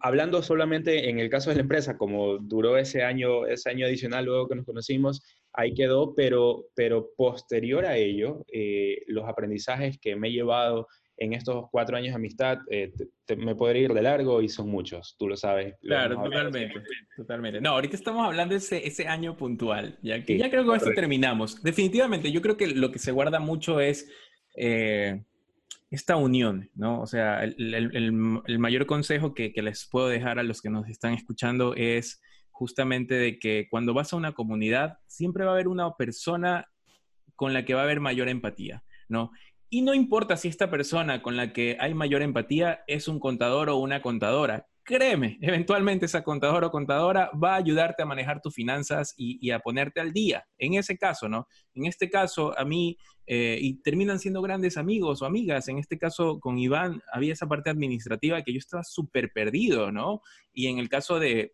[0.01, 4.25] hablando solamente en el caso de la empresa, como duró ese año, ese año adicional
[4.25, 10.17] luego que nos conocimos, ahí quedó, pero, pero posterior a ello, eh, los aprendizajes que
[10.17, 10.87] me he llevado
[11.19, 12.93] en estos cuatro años de amistad eh,
[13.37, 15.75] me podría ir de largo y son muchos, tú lo sabes.
[15.83, 16.81] Claro, totalmente,
[17.17, 17.61] totalmente.
[17.61, 20.77] No, ahorita estamos hablando de ese, ese año puntual, ya que ya creo que con
[20.77, 21.63] esto terminamos.
[21.63, 24.09] Definitivamente, yo creo que lo que se guarda mucho es
[24.57, 25.25] eh,
[25.91, 27.01] esta unión, ¿no?
[27.01, 30.71] O sea, el, el, el mayor consejo que, que les puedo dejar a los que
[30.71, 35.55] nos están escuchando es justamente de que cuando vas a una comunidad, siempre va a
[35.55, 36.69] haber una persona
[37.37, 39.31] con la que va a haber mayor empatía, ¿no?
[39.71, 43.69] Y no importa si esta persona con la que hay mayor empatía es un contador
[43.69, 44.67] o una contadora.
[44.83, 49.59] Créeme, eventualmente esa contador o contadora va a ayudarte a manejar tus finanzas y, a
[49.59, 50.47] ponerte al día.
[50.57, 51.47] En ese caso, ¿no?
[51.75, 55.69] En este caso, a mí, eh, y terminan siendo grandes amigos o amigas.
[55.69, 60.23] En este caso, con Iván, había esa parte administrativa que yo estaba súper perdido, ¿no?
[60.55, 61.53] Y en el caso de,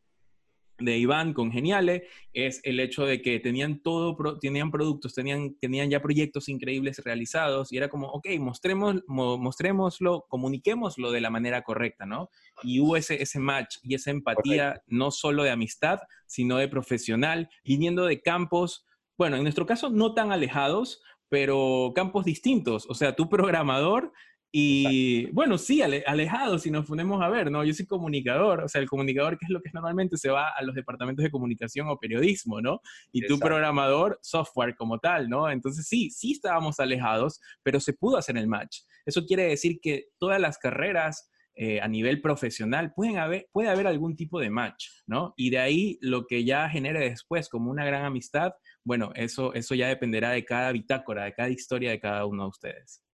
[0.78, 5.90] de Iván con Geniale es el hecho de que tenían todo, tenían productos, tenían, tenían
[5.90, 12.06] ya proyectos increíbles realizados y era como, ok, mostremos, mostrémoslo, comuniquémoslo de la manera correcta,
[12.06, 12.30] ¿no?
[12.62, 17.48] Y hubo ese, ese match y esa empatía no solo de amistad, sino de profesional,
[17.64, 22.86] viniendo de campos, bueno, en nuestro caso no tan alejados, pero campos distintos.
[22.88, 24.12] O sea, tu programador
[24.56, 27.64] y bueno, sí, alejado, si nos ponemos a ver, ¿no?
[27.64, 30.62] Yo soy comunicador, o sea, el comunicador, que es lo que normalmente se va a
[30.62, 32.80] los departamentos de comunicación o periodismo, ¿no?
[33.10, 35.50] Y tu programador, software como tal, ¿no?
[35.50, 38.82] Entonces sí, sí estábamos alejados, pero se pudo hacer el match.
[39.04, 43.88] Eso quiere decir que todas las carreras eh, a nivel profesional pueden haber, puede haber
[43.88, 45.34] algún tipo de match, ¿no?
[45.36, 48.52] Y de ahí lo que ya genere después como una gran amistad,
[48.84, 52.50] bueno, eso, eso ya dependerá de cada bitácora, de cada historia de cada uno de
[52.50, 53.04] ustedes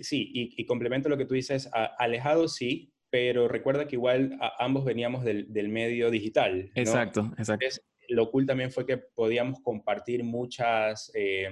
[0.00, 5.24] sí, y, complemento lo que tú dices, alejado sí, pero recuerda que igual ambos veníamos
[5.24, 6.70] del, medio digital.
[6.74, 7.66] Exacto, exacto.
[8.08, 11.48] lo cool también fue que podíamos compartir muchas, eh,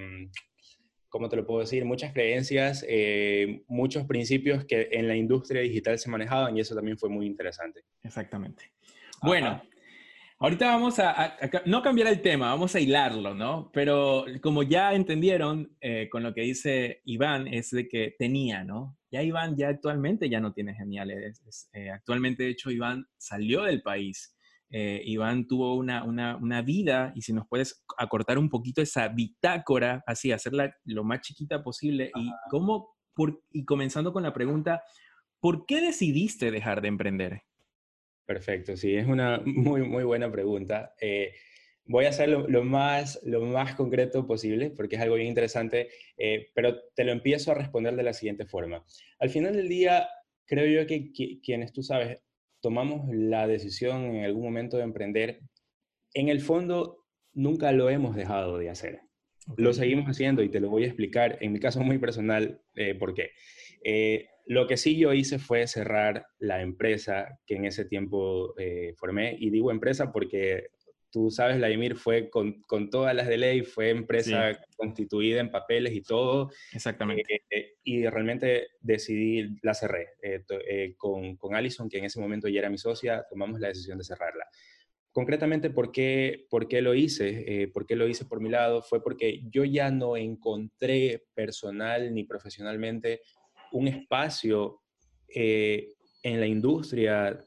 [1.07, 1.85] ¿cómo te lo puedo decir?
[1.85, 6.97] Muchas creencias, eh, muchos principios que en la industria digital se manejaban y eso también
[6.97, 7.81] fue muy interesante.
[8.03, 8.71] Exactamente.
[9.21, 9.61] Bueno,
[10.43, 13.69] Ahorita vamos a, no cambiar el tema, vamos a hilarlo, ¿no?
[13.71, 18.97] Pero como ya entendieron eh, con lo que dice Iván, es de que tenía, ¿no?
[19.11, 21.69] Ya Iván ya actualmente ya no tiene geniales.
[21.73, 24.35] Eh, actualmente, de hecho, Iván salió del país.
[24.71, 29.09] Eh, Iván tuvo una, una, una, vida y si nos puedes acortar un poquito esa
[29.09, 32.09] bitácora, así, hacerla lo más chiquita posible.
[32.15, 34.81] Y, cómo, por, y comenzando con la pregunta,
[35.39, 37.43] ¿por qué decidiste dejar de emprender?
[38.25, 40.93] Perfecto, sí, es una muy, muy buena pregunta.
[40.99, 41.33] Eh,
[41.85, 46.49] voy a hacerlo lo, más, lo más concreto posible porque es algo bien interesante, eh,
[46.53, 48.85] pero te lo empiezo a responder de la siguiente forma.
[49.19, 50.07] Al final del día,
[50.45, 52.19] creo yo que, quienes tú sabes,
[52.61, 55.41] tomamos la decisión en algún momento de emprender,
[56.13, 59.01] en el fondo nunca lo hemos dejado de hacer.
[59.57, 62.93] Lo seguimos haciendo y te lo voy a explicar en mi caso muy personal eh,
[62.93, 63.31] por qué.
[64.45, 69.35] Lo que sí yo hice fue cerrar la empresa que en ese tiempo eh, formé,
[69.39, 70.67] y digo empresa porque
[71.11, 75.51] tú sabes, la Emir fue con, con, todas las de ley, fue empresa constituida en
[75.51, 76.51] papeles y todo.
[76.73, 77.43] Exactamente.
[77.49, 80.09] Eh, y realmente decidí, la cerré.
[80.21, 83.97] Eh, con, con Allison, que en ese momento ya era mi socia, tomamos la decisión
[83.97, 84.45] de cerrarla.
[85.11, 87.69] Concretamente, ¿por qué, por qué lo hice?
[87.73, 88.81] ¿Por qué lo hice por mi lado?
[88.81, 93.19] Fue porque yo ya no encontré personal ni profesionalmente
[93.71, 94.81] un espacio
[95.27, 97.39] eh, en la industria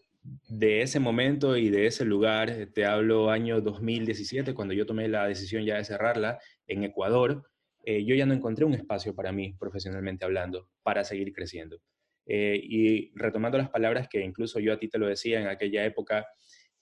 [0.49, 5.27] de ese momento y de ese lugar, te hablo año 2017, cuando yo tomé la
[5.27, 7.43] decisión ya de cerrarla en Ecuador,
[7.85, 11.79] eh, yo ya no encontré un espacio para mí, profesionalmente hablando, para seguir creciendo.
[12.27, 15.85] Eh, y retomando las palabras que incluso yo a ti te lo decía en aquella
[15.85, 16.27] época,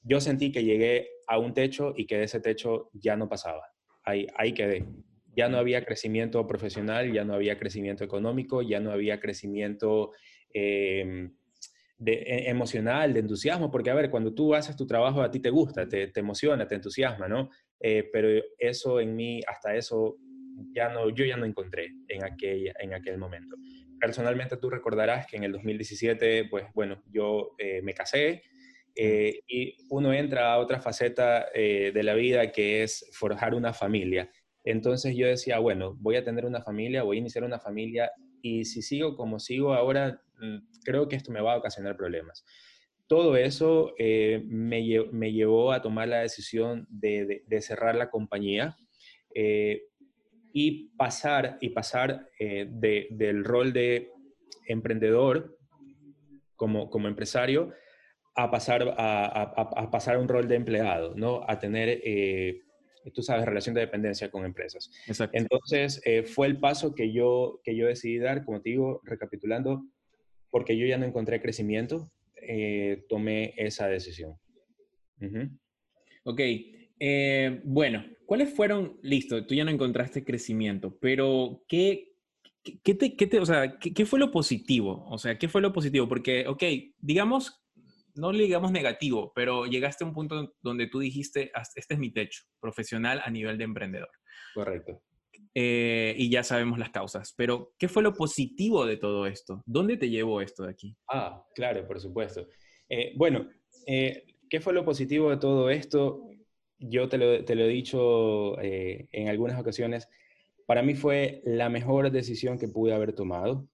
[0.02, 3.62] yo sentí que llegué a un techo y que de ese techo ya no pasaba.
[4.04, 4.86] Ahí, ahí quedé
[5.34, 10.12] ya no había crecimiento profesional, ya no había crecimiento económico, ya no había crecimiento
[10.52, 11.34] em,
[11.98, 15.40] de, e, emocional, de entusiasmo, porque a ver, cuando tú haces tu trabajo a ti
[15.40, 17.50] te gusta, te, te emociona, te entusiasma, ¿no?
[17.80, 20.18] Eh, pero eso en mí, hasta eso,
[20.74, 23.56] ya no, yo ya no encontré en aquel, en aquel momento.
[23.98, 28.42] Personalmente tú recordarás que en el 2017, pues bueno, yo eh, me casé,
[28.94, 34.30] eh, y uno entra a otra faceta de la vida que es forjar una familia.
[34.64, 38.64] Entonces yo decía, bueno, voy a tener una familia, voy a iniciar una familia y
[38.64, 42.44] si sigo como sigo ahora, mm, creo que esto me va a ocasionar problemas.
[43.06, 44.82] Todo eso eh, me,
[45.32, 48.76] llevó a tomar la decisión de, cerrar la compañía
[49.34, 49.82] eh,
[50.52, 54.10] y pasar, y pasar eh, del rol de
[54.66, 55.58] emprendedor
[56.56, 57.72] como, como empresario
[58.34, 61.44] a pasar a, pasar a un rol de empleado, ¿no?
[61.46, 62.00] A tener
[63.10, 64.90] tú sabes, relación de dependencia con empresas.
[65.06, 65.36] Exacto.
[65.36, 69.84] Entonces, eh, fue el paso que yo, que yo decidí dar, como te digo, recapitulando,
[70.50, 74.36] porque yo ya no encontré crecimiento, eh, tomé esa decisión.
[76.24, 76.40] Ok,
[76.98, 82.12] eh, bueno, ¿cuáles fueron, listo, tú ya no encontraste crecimiento, pero ¿qué,
[82.82, 85.06] qué, te, qué te, o sea, qué, qué fue lo positivo?
[85.08, 86.08] O sea, ¿qué fue lo positivo?
[86.08, 86.62] Porque, ok,
[86.98, 87.61] digamos
[88.14, 92.10] no le digamos negativo, pero llegaste a un punto donde tú dijiste, este es mi
[92.10, 94.10] techo profesional a nivel de emprendedor.
[94.54, 95.02] Correcto.
[95.54, 99.62] Eh, y ya sabemos las causas, pero ¿qué fue lo positivo de todo esto?
[99.66, 100.96] ¿Dónde te llevó esto de aquí?
[101.08, 102.48] Ah, claro, por supuesto.
[102.88, 103.48] Eh, bueno,
[103.86, 106.28] eh, ¿qué fue lo positivo de todo esto?
[106.78, 110.08] Yo te lo, te lo he dicho en algunas ocasiones,
[110.66, 113.68] para mí fue la mejor decisión que pude haber tomado.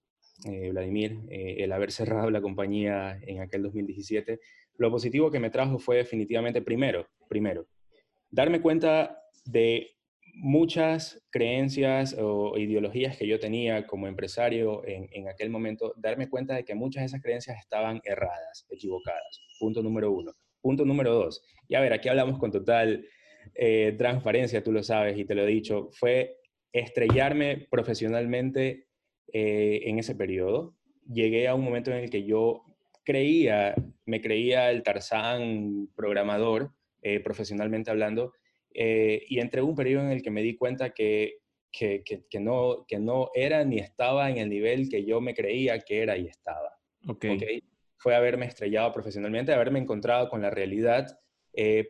[0.45, 4.39] Eh, Vladimir, eh, el haber cerrado la compañía en aquel 2017,
[4.77, 7.67] lo positivo que me trajo fue definitivamente primero, primero,
[8.31, 9.91] darme cuenta de
[10.35, 16.63] muchas creencias o ideologías que yo tenía como empresario en, aquel momento, darme cuenta de
[16.63, 19.41] que muchas de esas creencias estaban erradas, equivocadas.
[19.59, 20.31] Punto número uno.
[20.61, 21.43] Punto número dos.
[21.67, 23.05] Y a ver, aquí hablamos con total
[23.55, 26.37] eh, transparencia, tú lo sabes y te lo he dicho, fue
[26.71, 28.88] estrellarme profesionalmente
[29.33, 30.75] eh, en ese periodo.
[31.11, 32.63] Llegué a un momento en el que yo
[33.03, 38.33] creía, me creía el Tarzán programador, eh, profesionalmente hablando,
[38.73, 41.37] eh, y entré un periodo en el que me di cuenta que,
[41.71, 45.79] que, que, no, que no era ni estaba en el nivel que yo me creía
[45.79, 46.77] que era y estaba.
[47.07, 47.35] Okay.
[47.35, 47.63] ¿okay?
[47.97, 51.19] Fue haberme estrellado profesionalmente, haberme encontrado con la realidad,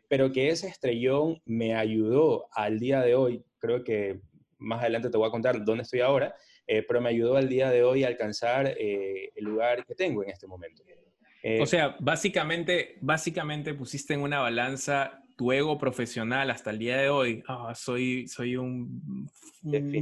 [0.07, 4.21] pero que ese estrellón me ayudó al día de hoy, creo que
[4.57, 6.35] más adelante te voy a contar dónde estoy ahora,
[6.71, 10.21] eh, pero me ayudó al día de hoy a alcanzar eh, el lugar que tengo
[10.21, 10.83] en este momento.
[11.41, 16.97] Eh, o sea, básicamente, básicamente pusiste en una balanza tu ego profesional hasta el día
[16.97, 19.27] de hoy, ah, soy, soy un,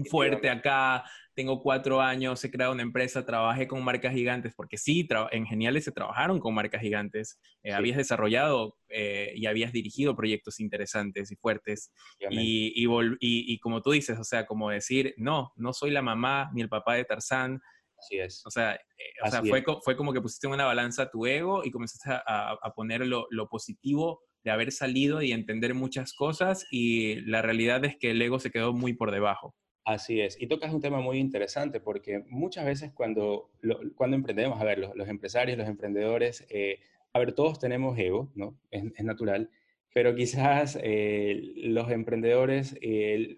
[0.10, 1.06] fuerte acá,
[1.38, 5.84] tengo cuatro años, he creado una empresa, trabajé con marcas gigantes, porque sí, en Geniales
[5.84, 11.36] se trabajaron con marcas gigantes, eh, habías desarrollado eh, y habías dirigido proyectos interesantes y
[11.36, 11.92] fuertes,
[12.32, 12.88] y, y,
[13.20, 16.70] y, como tú dices, o sea, como decir, no, no soy la mamá ni el
[16.70, 17.62] papá de Tarzán,
[18.00, 18.44] Así es.
[18.46, 22.12] O sea, eh, fue, fue, como que pusiste en una balanza tu ego y comenzaste
[22.12, 27.42] a, a poner lo, lo, positivo de haber salido y entender muchas cosas y la
[27.42, 29.56] realidad es que el ego se quedó muy por debajo.
[29.88, 30.36] Así es.
[30.38, 33.50] Y tocas un tema muy interesante porque muchas veces cuando,
[33.96, 36.82] cuando emprendemos, a ver, los, empresarios, los emprendedores, eh,
[37.14, 38.60] a ver, todos tenemos ego, ¿no?
[38.70, 39.50] Es, natural,
[39.94, 43.38] pero quizás eh, los emprendedores, es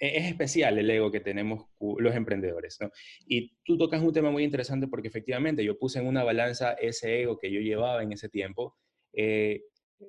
[0.00, 2.92] especial el ego que tenemos los emprendedores, ¿no?
[3.26, 7.22] Y tú tocas un tema muy interesante porque efectivamente yo puse en una balanza ese
[7.22, 8.76] ego que yo llevaba en ese tiempo.
[9.12, 9.64] Eh,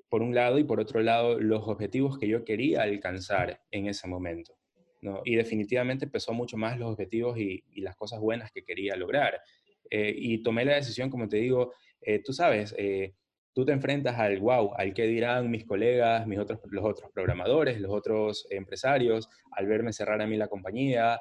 [0.10, 4.08] por un lado, y por otro lado, los objetivos que yo quería alcanzar en ese
[4.08, 4.61] momento.
[5.02, 5.22] ¿No?
[5.26, 9.42] Y definitivamente pesó mucho más los objetivos y, las cosas buenas que quería lograr.
[9.90, 13.14] Eh, y tomé la decisión, como te digo, eh, tú sabes, eh,
[13.54, 17.82] tú te enfrentas al wow, al que dirán mis colegas, mis otros, los otros programadores,
[17.82, 21.20] los otros empresarios, al verme cerrar a mí la compañía,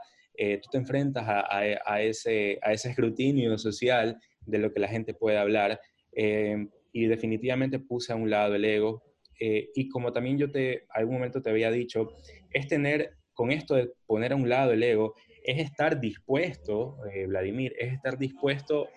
[0.63, 5.37] tú te enfrentas a, ese, a ese escrutinio social de lo que la gente puede
[5.37, 5.79] hablar
[6.13, 9.03] y definitivamente puse a un lado el ego.
[9.39, 12.17] Y como también yo te, algún momento te había dicho,
[12.53, 17.25] es tener, con esto de poner a un lado el ego, es estar dispuesto, eh,
[17.25, 18.91] Vladimir, es estar dispuesto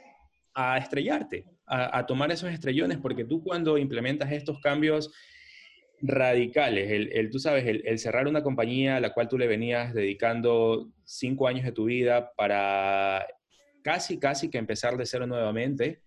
[0.54, 5.14] a estrellarte, a, tomar esos estrellones, porque tú cuando implementas estos cambios
[6.02, 9.94] radicales, el, tú sabes, el, el, cerrar una compañía a la cual tú le venías
[9.94, 13.26] dedicando cinco años de tu vida para
[13.82, 16.02] casi, casi que empezar de cero nuevamente,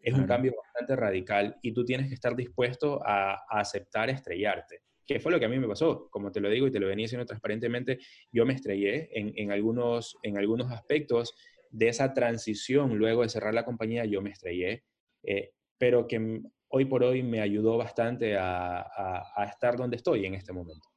[0.00, 4.80] es un cambio bastante radical y tú tienes que estar dispuesto a, aceptar estrellarte.
[5.06, 6.08] ¿Qué fue lo que a mí me pasó?
[6.10, 7.98] Como te lo digo y te lo venía diciendo transparentemente,
[8.30, 11.34] yo me estrellé en, algunos, en algunos aspectos
[11.70, 14.84] de esa transición luego de cerrar la compañía, yo me estrellé,
[15.22, 18.86] eh, pero que hoy por hoy me ayudó bastante a,
[19.50, 20.88] estar donde estoy en este momento.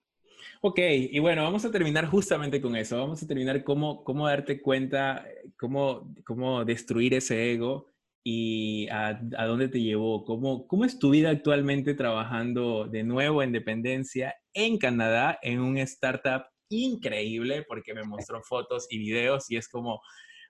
[0.62, 2.98] Ok, y bueno, vamos a terminar justamente con eso.
[2.98, 5.26] Vamos a terminar cómo, cómo darte cuenta,
[5.58, 7.95] cómo, cómo destruir ese ego
[8.28, 9.14] y a,
[9.46, 10.26] dónde te llevó.
[10.26, 15.78] ¿Cómo, ¿Cómo es tu vida actualmente trabajando de nuevo en dependencia en Canadá en un
[15.78, 17.64] startup increíble?
[17.68, 20.02] Porque me mostró fotos y videos y es como,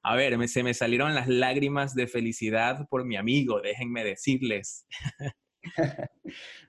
[0.04, 4.88] a ver, se me salieron las lágrimas de felicidad por mi amigo, déjenme decirles.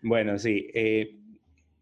[0.03, 0.69] bueno, sí.
[0.75, 1.21] Eh,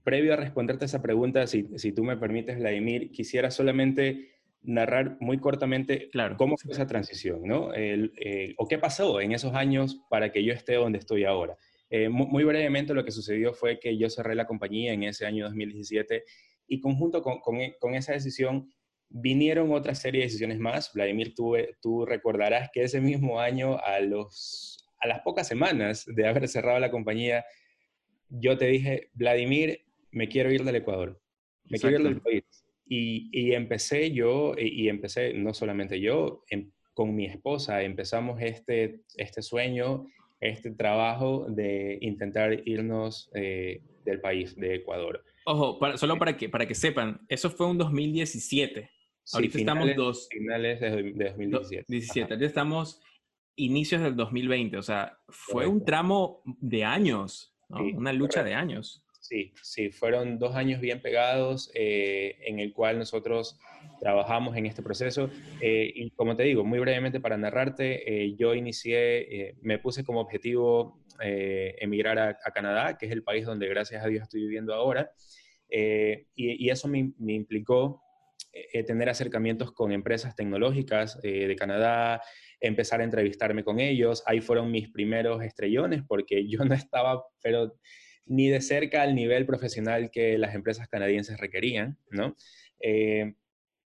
[0.03, 4.34] previo a responderte esa pregunta, si, si tú me permites, Vladimir, quisiera solamente
[4.65, 7.73] narrar muy cortamente cómo fue esa transición, ¿no?
[7.75, 11.57] Eh, o qué pasó en esos años para que yo esté donde estoy ahora.
[11.91, 15.45] Eh, muy, brevemente lo que sucedió fue que yo cerré la compañía en ese año
[15.45, 16.25] 2017
[16.67, 18.73] y conjunto con, e, con, esa decisión
[19.11, 20.93] vinieron otra serie de decisiones más.
[20.95, 26.27] Vladimir, tú, tú recordarás que ese mismo año, a, los, a las pocas semanas de
[26.27, 27.45] haber cerrado la compañía,
[28.31, 31.21] yo te dije, Vladimir, me quiero ir del Ecuador,
[31.65, 37.15] me quiero ir del país y, empecé yo, y, empecé no solamente yo, em, con
[37.15, 40.07] mi esposa, empezamos este, este sueño,
[40.41, 45.25] este trabajo de intentar irnos eh, del país, de Ecuador.
[45.47, 48.91] Ojo, solo para que, para que sepan, eso fue un 2017.
[49.33, 50.29] Ahorita estamos dos.
[50.31, 51.85] Finales de, 2017.
[51.89, 52.35] 17.
[52.35, 53.01] Ahorita estamos
[53.57, 54.77] inicios del 2020.
[54.77, 59.04] O sea, fue un tramo de años, una lucha de años.
[59.25, 63.59] Sí, sí, fueron dos años bien pegados eh, en el cual nosotros
[63.99, 65.31] trabajamos en este proceso.
[65.63, 70.21] Eh, y como te digo, muy brevemente para narrarte, eh, yo inicié, me puse como
[70.21, 75.11] objetivo emigrar a, Canadá, que es el país donde gracias a Dios estoy viviendo ahora.
[75.71, 78.03] Y, eso me, me implicó
[78.87, 82.21] tener acercamientos con empresas tecnológicas de Canadá,
[82.61, 84.23] empezar a entrevistarme con ellos.
[84.27, 87.73] Ahí fueron mis primeros estrellones porque yo no estaba, pero
[88.27, 92.37] ni de cerca al nivel profesional que las empresas canadienses requerían, ¿no?
[92.81, 93.35] Eh,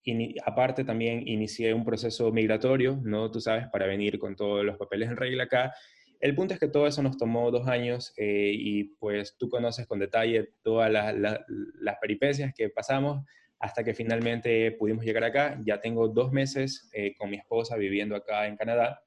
[0.05, 3.31] y aparte también inicié un proceso migratorio, ¿no?
[3.31, 5.75] Tú sabes, para venir con todos los papeles en regla acá.
[6.21, 9.87] El punto es que todo eso nos tomó dos años eh, y pues tú conoces
[9.87, 13.25] con detalle todas las peripecias que pasamos
[13.61, 15.61] hasta que finalmente pudimos llegar acá.
[15.65, 19.03] Ya tengo dos meses eh, con mi esposa viviendo acá en Canadá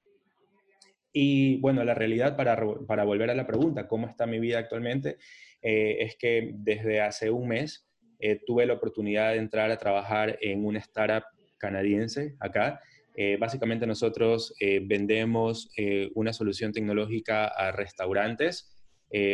[1.13, 2.57] y bueno, la realidad, para,
[2.87, 5.17] para, volver a la pregunta, ¿cómo está mi vida actualmente?
[5.61, 7.87] Eh, es que desde hace un mes
[8.19, 11.23] eh, tuve la oportunidad de entrar a trabajar en una startup
[11.57, 12.81] canadiense acá.
[13.15, 14.53] Eh, básicamente nosotros
[14.83, 15.69] vendemos
[16.15, 18.73] una solución tecnológica a restaurantes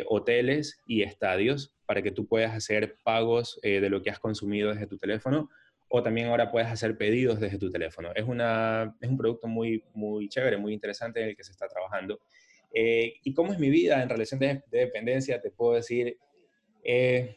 [0.08, 4.88] hoteles y estadios para que tú puedas hacer pagos de lo que has consumido desde
[4.88, 5.50] tu teléfono
[5.90, 8.12] o también ahora puedes hacer pedidos desde tu teléfono.
[8.16, 11.68] Es, una, es un producto muy, muy chévere, muy interesante en el que se está
[11.68, 12.20] trabajando.
[12.74, 15.42] Eh, ¿Y cómo es mi vida en relación de, dependencia?
[15.42, 16.18] Te puedo decir,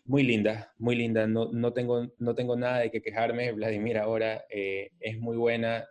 [0.04, 1.26] muy linda, muy linda.
[1.26, 3.52] No, no, tengo, no tengo nada de que quejarme.
[3.52, 5.88] Vladimir ahora es muy buena,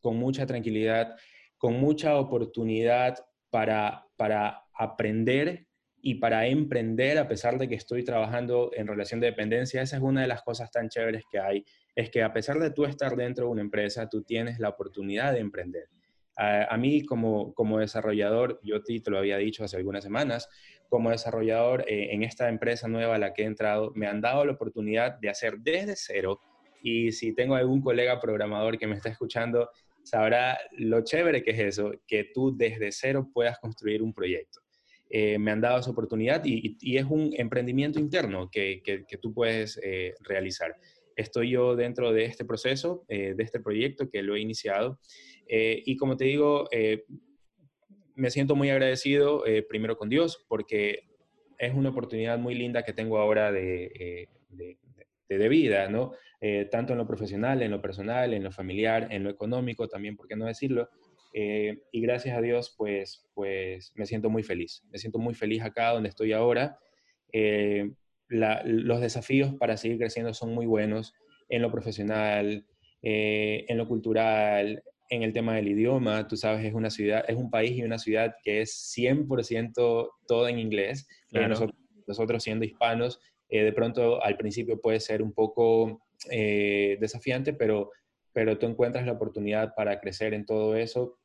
[0.00, 1.16] con mucha tranquilidad,
[1.58, 5.66] con mucha oportunidad para, para aprender
[6.02, 9.82] y para emprender a pesar de que estoy trabajando en relación de dependencia.
[9.82, 12.70] Esa es una de las cosas tan chéveres que hay, es que a pesar de
[12.70, 15.88] tú estar dentro de una empresa, tú tienes la oportunidad de emprender.
[16.38, 20.50] A, mí como, como desarrollador, yo te, lo había dicho hace algunas semanas,
[20.90, 24.44] como desarrollador eh, en esta empresa nueva a la que he entrado, me han dado
[24.44, 26.38] la oportunidad de hacer desde cero.
[26.82, 29.70] Y si tengo algún colega programador que me está escuchando,
[30.02, 34.60] sabrá lo chévere que es eso, que tú desde cero puedas construir un proyecto.
[35.08, 38.82] Eh, me han dado esa oportunidad y, es un emprendimiento interno que,
[39.20, 40.74] tú puedes eh, realizar.
[41.14, 44.98] Estoy yo dentro de este proceso, eh, de este proyecto que lo he iniciado
[45.48, 46.68] y como te digo,
[48.16, 51.04] me siento muy agradecido primero con Dios porque
[51.56, 54.76] es una oportunidad muy linda que tengo ahora de, de,
[55.28, 56.14] de vida, ¿no?
[56.72, 60.26] Tanto en lo profesional, en lo personal, en lo familiar, en lo económico también, ¿por
[60.26, 60.90] qué no decirlo?
[61.32, 64.82] Eh, y gracias a Dios, pues, pues me siento muy feliz.
[64.90, 66.78] Me siento muy feliz acá donde estoy ahora.
[67.32, 67.92] Eh,
[68.28, 71.14] los desafíos para seguir creciendo son muy buenos
[71.48, 72.66] en lo profesional,
[73.02, 76.26] en lo cultural, en el tema del idioma.
[76.26, 80.48] Tú sabes, es una ciudad, es un país y una ciudad que es 100% todo
[80.48, 81.06] en inglés.
[81.30, 86.00] nosotros, siendo hispanos, de pronto al principio puede ser un poco
[86.30, 87.90] eh, desafiante, pero,
[88.36, 91.18] pero tú encuentras la oportunidad para crecer en todo eso.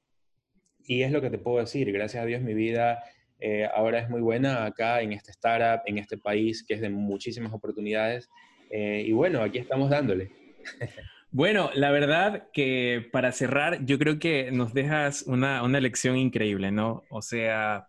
[0.85, 3.03] Y es lo que te puedo decir, gracias a Dios mi vida
[3.37, 6.89] eh, ahora es muy buena acá en este startup, en este país que es de
[6.89, 8.29] muchísimas oportunidades.
[8.69, 10.31] Eh, y bueno, aquí estamos dándole.
[11.33, 16.73] Bueno, la verdad que para cerrar, yo creo que nos dejas una, una lección increíble,
[16.73, 17.03] ¿no?
[17.09, 17.87] O sea,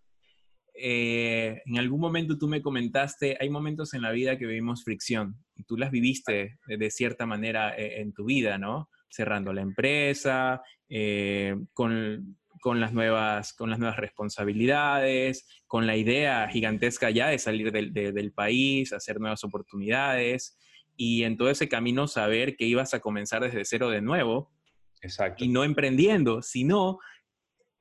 [0.76, 5.34] eh, en algún momento tú me comentaste, hay momentos en la vida que vivimos fricción
[5.56, 8.88] y tú las viviste de, cierta manera en tu vida, ¿no?
[9.12, 17.10] Cerrando la empresa, eh, con, las nuevas, con las nuevas responsabilidades, con la idea gigantesca
[17.10, 20.56] ya de salir del, del país, hacer nuevas oportunidades
[20.96, 24.50] y en todo ese camino saber que ibas a comenzar desde cero de nuevo.
[25.02, 25.44] Exacto.
[25.44, 26.98] Y no emprendiendo, sino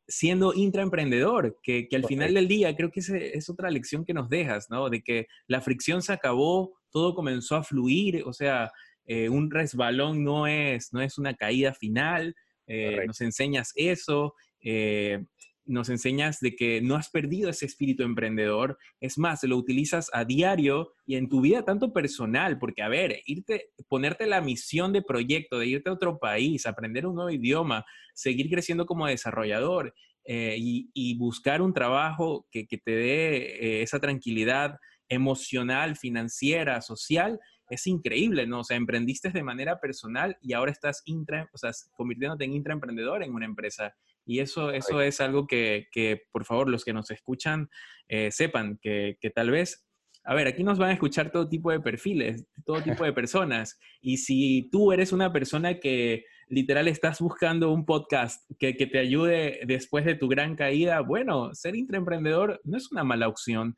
[0.07, 4.13] siendo intraemprendedor, que, que al final del día creo que esa es otra lección que
[4.13, 4.89] nos dejas, ¿no?
[4.89, 8.71] De que la fricción se acabó, todo comenzó a fluir, o sea,
[9.05, 12.35] eh, un resbalón no es, no es una caída final,
[12.67, 15.25] eh, nos enseñas eso, eh,
[15.65, 20.25] nos enseñas de que no has perdido ese espíritu emprendedor, es más, lo utilizas a
[20.25, 25.01] diario y en tu vida tanto personal, porque a ver, irte, ponerte la misión de
[25.01, 29.93] proyecto, de irte a otro país, aprender un nuevo idioma, seguir creciendo como desarrollador
[30.25, 34.77] eh, y, buscar un trabajo que, te dé eh, esa tranquilidad
[35.09, 37.39] emocional, financiera, social,
[37.71, 38.59] es increíble, ¿no?
[38.59, 43.23] O sea, emprendiste de manera personal y ahora estás intra, o sea, convirtiéndote en intraemprendedor
[43.23, 43.95] en una empresa.
[44.25, 47.69] Y eso, eso es algo que, que, por favor, los que nos escuchan
[48.07, 49.87] eh, sepan que, que tal vez
[50.23, 53.79] a ver, aquí nos van a escuchar todo tipo de perfiles, todo tipo de personas.
[54.01, 59.61] Y si tú eres una persona que literal estás buscando un podcast que, te ayude
[59.65, 63.75] después de tu gran caída, bueno, ser intraemprendedor no es una mala opción.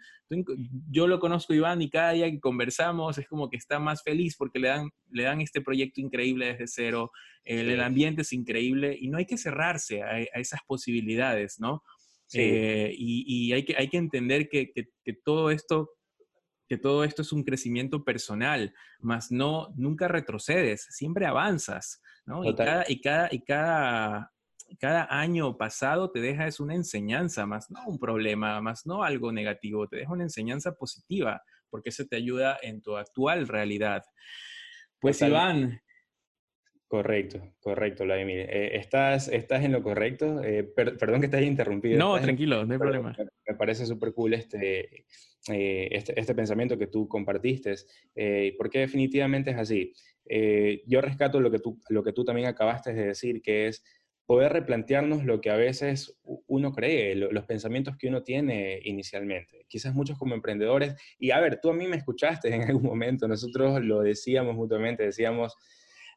[0.90, 4.36] Yo lo conozco Iván y cada día que conversamos es como que está más feliz
[4.36, 7.12] porque le dan, le dan este proyecto increíble desde cero,
[7.46, 11.84] el, ambiente es increíble y no hay que cerrarse a, esas posibilidades, ¿no?
[12.34, 15.92] Eh, y, hay, que, hay que entender que, que todo esto
[16.68, 22.44] que todo esto es un crecimiento personal, más no, nunca retrocedes, siempre avanzas, ¿no?
[22.46, 24.32] Y cada, y cada, y cada,
[24.80, 29.32] cada año pasado te deja es una enseñanza, más no un problema, más no algo
[29.32, 34.04] negativo, te deja una enseñanza positiva, porque eso te ayuda en tu actual realidad.
[35.00, 35.82] Pues Iván,
[36.94, 38.42] Correcto, correcto, Vladimir.
[38.42, 40.44] Eh, estás, estás en lo correcto.
[40.44, 41.98] Eh, perdón que te haya interrumpido.
[41.98, 43.16] No, tranquilo, no hay problema.
[43.48, 45.08] Me, parece súper cool este,
[45.50, 47.76] eh, este, este, pensamiento que tú compartiste,
[48.58, 49.94] porque definitivamente es así.
[50.86, 53.84] yo rescato lo que, tú, lo que tú también acabaste de decir, que es
[54.26, 59.66] poder replantearnos lo que a veces uno cree, los pensamientos que uno tiene inicialmente.
[59.68, 63.28] Quizás muchos como emprendedores, y a ver, tú a mí me escuchaste en algún momento,
[63.28, 65.56] nosotros lo decíamos mutuamente, decíamos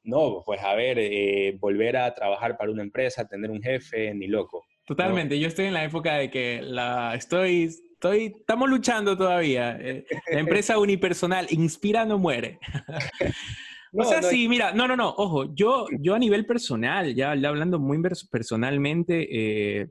[0.06, 4.28] no, pues a ver, eh, volver a trabajar para una empresa, tener un jefe, ni
[4.28, 4.64] loco.
[4.86, 9.76] Totalmente, yo estoy en la época de que la, estoy estoy, estamos luchando todavía.
[9.80, 12.58] Eh, la empresa unipersonal, inspira, no muere.
[13.92, 17.78] o sea, sí, mira, no, no, no, ojo, yo, yo a nivel personal, ya hablando
[17.78, 19.88] muy personalmente, eh,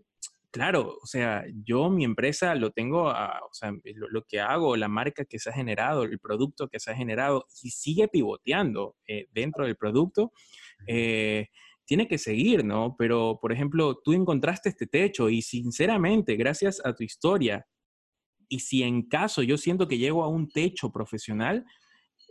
[0.52, 5.26] claro, o sea, yo mi empresa lo tengo, o sea, lo, que hago, la marca
[5.26, 9.66] que se ha generado, el producto que se ha generado y sigue pivoteando eh, dentro
[9.66, 10.32] del producto,
[10.88, 11.48] eh,
[11.86, 12.96] tiene que seguir, ¿no?
[12.98, 17.66] Pero, por ejemplo, tú encontraste este techo y sinceramente, gracias a tu historia,
[18.50, 21.66] y si en caso yo siento que llego a un techo profesional,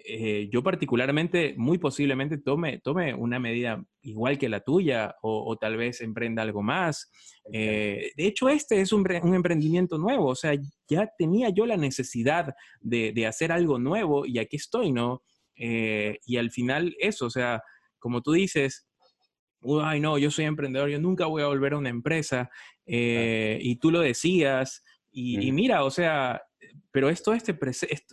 [0.06, 5.78] eh, yo particularmente, muy posiblemente tome, tome una medida igual que la tuya o, tal
[5.78, 7.10] vez emprenda algo más.
[7.50, 10.54] Eh, de hecho, este es un, emprendimiento nuevo, o sea,
[10.88, 15.22] ya tenía yo la necesidad de, hacer algo nuevo y aquí estoy, ¿no?
[15.56, 17.62] Eh, y al final eso, o sea,
[17.98, 18.86] como tú dices,
[19.82, 22.50] ay no, yo soy emprendedor, yo nunca voy a volver a una empresa,
[22.86, 24.83] y tú lo decías,
[25.14, 26.42] y, y mira, o sea,
[26.90, 27.56] pero es todo este,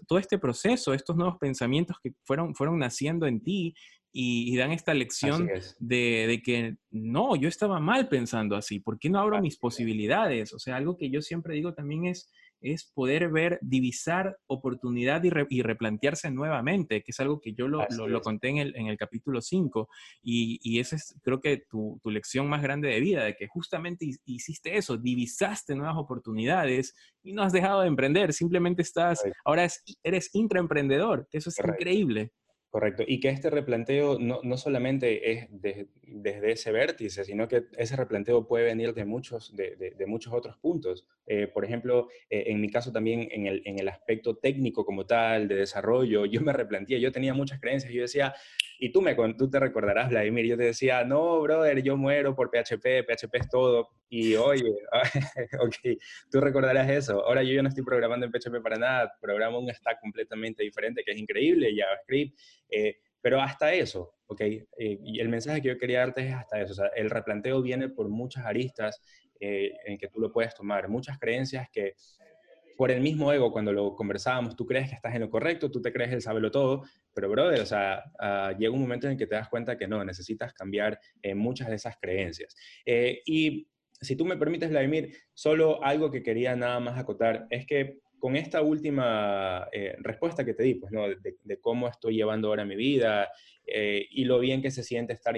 [0.07, 3.73] todo este proceso, estos nuevos pensamientos que fueron, fueron naciendo en ti
[4.13, 5.49] y, dan esta lección
[5.79, 10.53] de, de, que no, yo estaba mal pensando así, ¿por qué no abro mis posibilidades?
[10.53, 12.31] O sea, algo que yo siempre digo también es,
[12.61, 18.21] es poder ver, divisar oportunidad y, replantearse nuevamente, que es algo que yo lo, lo,
[18.21, 19.89] conté en el, en el capítulo 5,
[20.21, 23.47] y, y esa es creo que tu, tu, lección más grande de vida, de que
[23.47, 26.93] justamente hiciste eso, divisaste nuevas oportunidades
[27.23, 29.67] y no has dejado de emprender, simplemente estás, ahora
[30.03, 32.31] eres intraemprendedor, que eso es increíble.
[32.71, 33.03] Correcto.
[33.05, 38.47] Y que este replanteo no, no solamente es desde ese vértice, sino que ese replanteo
[38.47, 41.05] puede venir de muchos, de, de, muchos otros puntos.
[41.33, 45.05] Eh, por ejemplo, eh, en mi caso también en el, en el, aspecto técnico como
[45.05, 48.35] tal, de desarrollo, yo me replanteé, yo tenía muchas creencias, yo decía,
[48.77, 52.49] y tú, me, tú te recordarás, Vladimir, yo te decía, no, brother, yo muero por
[52.49, 53.91] PHP, PHP es todo.
[54.09, 54.73] Y oye,
[55.61, 55.97] ok,
[56.29, 57.25] tú recordarás eso.
[57.25, 61.01] Ahora yo ya no estoy programando en PHP para nada, programo un stack completamente diferente
[61.05, 62.37] que es increíble, JavaScript.
[62.69, 64.41] Eh, pero hasta eso, ¿ok?
[64.41, 66.73] Eh, y el mensaje que yo quería darte es hasta eso.
[66.73, 69.01] O sea, el replanteo viene por muchas aristas
[69.41, 71.95] eh, en que tú lo puedes tomar, muchas creencias que
[72.77, 75.81] por el mismo ego, cuando lo conversábamos, tú crees que estás en lo correcto, tú
[75.81, 76.83] te crees el saberlo todo,
[77.13, 80.03] pero brother, o sea, uh, llega un momento en que te das cuenta que no,
[80.03, 80.99] necesitas cambiar
[81.35, 82.55] muchas de esas creencias.
[82.85, 83.67] y
[84.01, 88.35] si tú me permites, Vladimir, solo algo que quería nada más acotar es que con
[88.35, 91.07] esta última eh, respuesta que te di, pues, ¿no?
[91.07, 93.29] De, cómo estoy llevando ahora mi vida
[93.65, 95.35] eh, y lo bien que se siente estar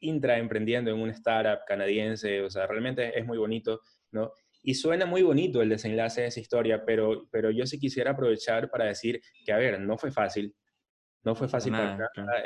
[0.00, 3.80] intraemprendiendo en una startup canadiense, o sea, realmente es muy bonito,
[4.12, 4.32] ¿no?
[4.62, 8.70] Y suena muy bonito el desenlace de esa historia, pero, pero yo sí quisiera aprovechar
[8.70, 10.54] para decir que, a ver, no fue fácil,
[11.22, 12.42] no fue fácil para nada.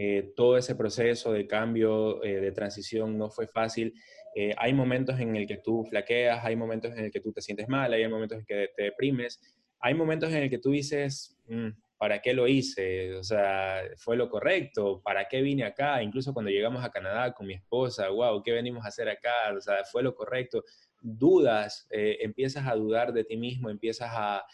[0.00, 3.92] Eh, todo ese proceso de cambio, de transición, no fue fácil.
[4.34, 7.42] Eh, hay momentos en el que tú flaqueas, hay momentos en el que tú te
[7.42, 9.40] sientes mal, hay momentos en que te deprimes,
[9.80, 13.14] hay momentos en el que tú dices, mm, ¿para qué lo hice?
[13.16, 15.02] O sea, ¿fue lo correcto?
[15.02, 16.02] ¿Para qué vine acá?
[16.02, 19.52] Incluso cuando llegamos a Canadá con mi esposa, wow, ¿qué venimos a hacer acá?
[19.54, 20.64] O sea, ¿fue lo correcto?
[21.00, 24.44] Dudas, eh, empiezas a dudar de ti mismo, empiezas a,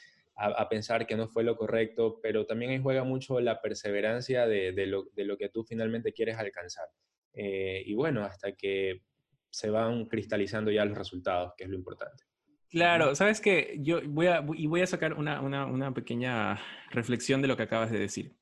[0.69, 5.49] pensar que no fue lo correcto, pero también juega mucho la perseverancia de, lo, que
[5.49, 6.89] tú finalmente quieres alcanzar.
[7.35, 9.03] Eh, y bueno, hasta que
[9.51, 12.25] se van cristalizando ya los resultados, que es lo importante.
[12.71, 16.61] Claro, sabes que yo voy a, y voy a sacar una, una, una, pequeña
[16.91, 18.37] reflexión de lo que acabas de decir.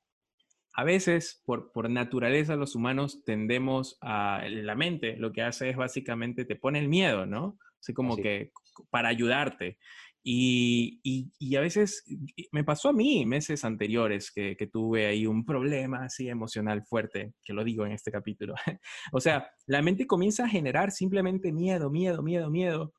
[0.74, 5.76] A veces, por, por naturaleza, los humanos tendemos a la mente, lo que hace es
[5.76, 7.58] básicamente te pone el miedo, ¿no?
[7.78, 8.52] Así como que
[8.90, 9.78] para ayudarte.
[10.24, 11.00] Y,
[11.40, 12.04] y, a veces
[12.52, 17.34] me pasó a mí meses anteriores que, que, tuve ahí un problema así emocional fuerte,
[17.42, 18.54] que lo digo en este capítulo.
[19.12, 22.94] o sea, la mente comienza a generar simplemente miedo, miedo, miedo, miedo.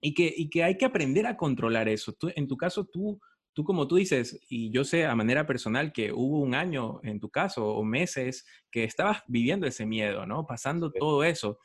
[0.00, 2.12] Y, que, y que hay que aprender a controlar eso.
[2.12, 3.20] Tú, en tu caso, tú,
[3.56, 7.18] tú como tú dices, y yo sé a manera personal que hubo un año en
[7.20, 10.46] tu caso o meses que estabas viviendo ese miedo, ¿no?
[10.46, 11.58] Pasando todo eso.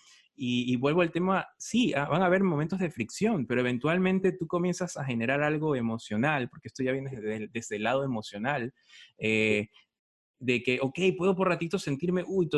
[0.44, 4.48] Y, vuelvo al tema, sí, ah, van a haber momentos de fricción, pero eventualmente tú
[4.48, 7.12] comienzas a generar algo emocional, porque esto ya viene
[7.52, 8.74] desde, el lado emocional,
[9.20, 9.68] eh,
[10.40, 12.50] de que, ok, puedo por ratito sentirme, uy,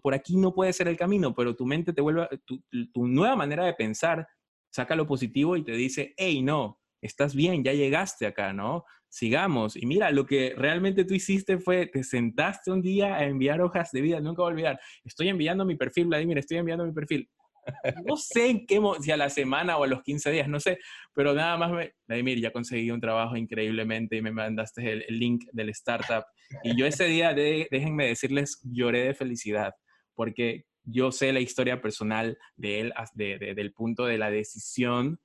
[0.00, 2.62] por aquí no puede ser el camino, pero tu mente te vuelve, tu,
[2.92, 4.28] tu nueva manera de pensar
[4.72, 8.84] saca lo positivo y te dice, hey, no, estás bien, ya llegaste acá, ¿no?
[9.12, 9.76] sigamos.
[9.76, 13.92] Y mira, lo que realmente tú hiciste fue, te sentaste un día a enviar hojas
[13.92, 17.28] de vida, nunca olvidar, estoy enviando mi perfil, Vladimir, estoy enviando mi perfil.
[18.08, 20.78] No sé qué, si a la semana o a los 15 días, no sé,
[21.14, 25.44] pero nada más, me, Vladimir, ya conseguí un trabajo increíblemente y me mandaste el, link
[25.52, 26.24] del startup.
[26.64, 29.74] Y yo ese día, déjenme decirles, lloré de felicidad,
[30.16, 35.20] porque yo sé la historia personal de él, de, del punto de la decisión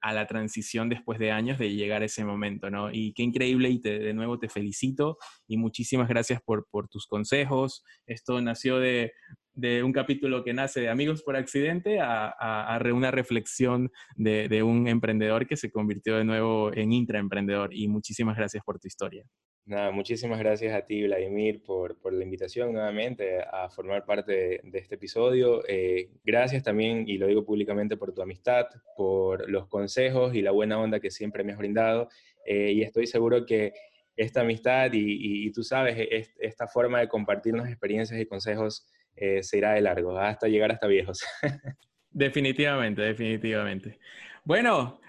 [0.00, 2.90] a la transición después de años de llegar a ese momento, ¿no?
[2.92, 5.16] Y qué increíble y de nuevo te felicito
[5.46, 7.84] y muchísimas gracias por tus consejos.
[8.04, 9.12] Esto nació de,
[9.60, 14.62] de, un capítulo que nace de Amigos por Accidente a, a, una reflexión de, de,
[14.62, 19.24] un emprendedor que se convirtió de nuevo en intraemprendedor y muchísimas gracias por tu historia.
[19.66, 24.78] Nada, muchísimas gracias a ti, Vladimir, por, por la invitación nuevamente a formar parte de,
[24.78, 25.62] este episodio.
[25.68, 30.50] Eh, gracias también, y lo digo públicamente, por tu amistad, por los consejos y la
[30.50, 32.08] buena onda que siempre me has brindado.
[32.44, 33.72] Eh, y estoy seguro que
[34.16, 35.96] esta amistad y, y, tú sabes,
[36.40, 38.86] esta forma de compartirnos experiencias y consejos
[39.20, 41.20] eh, se irá de largo, hasta llegar hasta viejos.
[42.10, 43.98] definitivamente, definitivamente.
[44.44, 45.00] Bueno,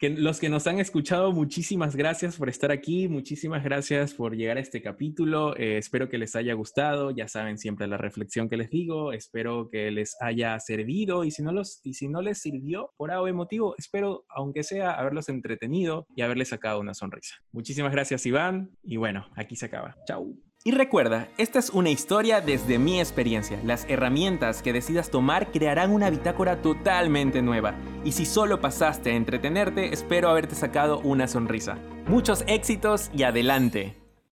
[0.00, 4.60] los que nos han escuchado, muchísimas gracias por estar aquí, muchísimas gracias por llegar a
[4.60, 5.56] este capítulo.
[5.56, 9.70] Eh, espero que les haya gustado, ya saben siempre la reflexión que les digo, espero
[9.70, 13.26] que les haya servido y si no, los, y si no les sirvió por algo
[13.26, 17.36] emotivo, espero, aunque sea, haberlos entretenido y haberles sacado una sonrisa.
[17.52, 19.96] Muchísimas gracias Iván y bueno, aquí se acaba.
[20.06, 20.45] Chau.
[20.66, 23.60] Y recuerda, esta es una historia desde mi experiencia.
[23.62, 27.76] Las herramientas que decidas tomar crearán una bitácora totalmente nueva.
[28.04, 31.78] Y si solo pasaste a entretenerte, espero haberte sacado una sonrisa.
[32.08, 34.05] Muchos éxitos y adelante.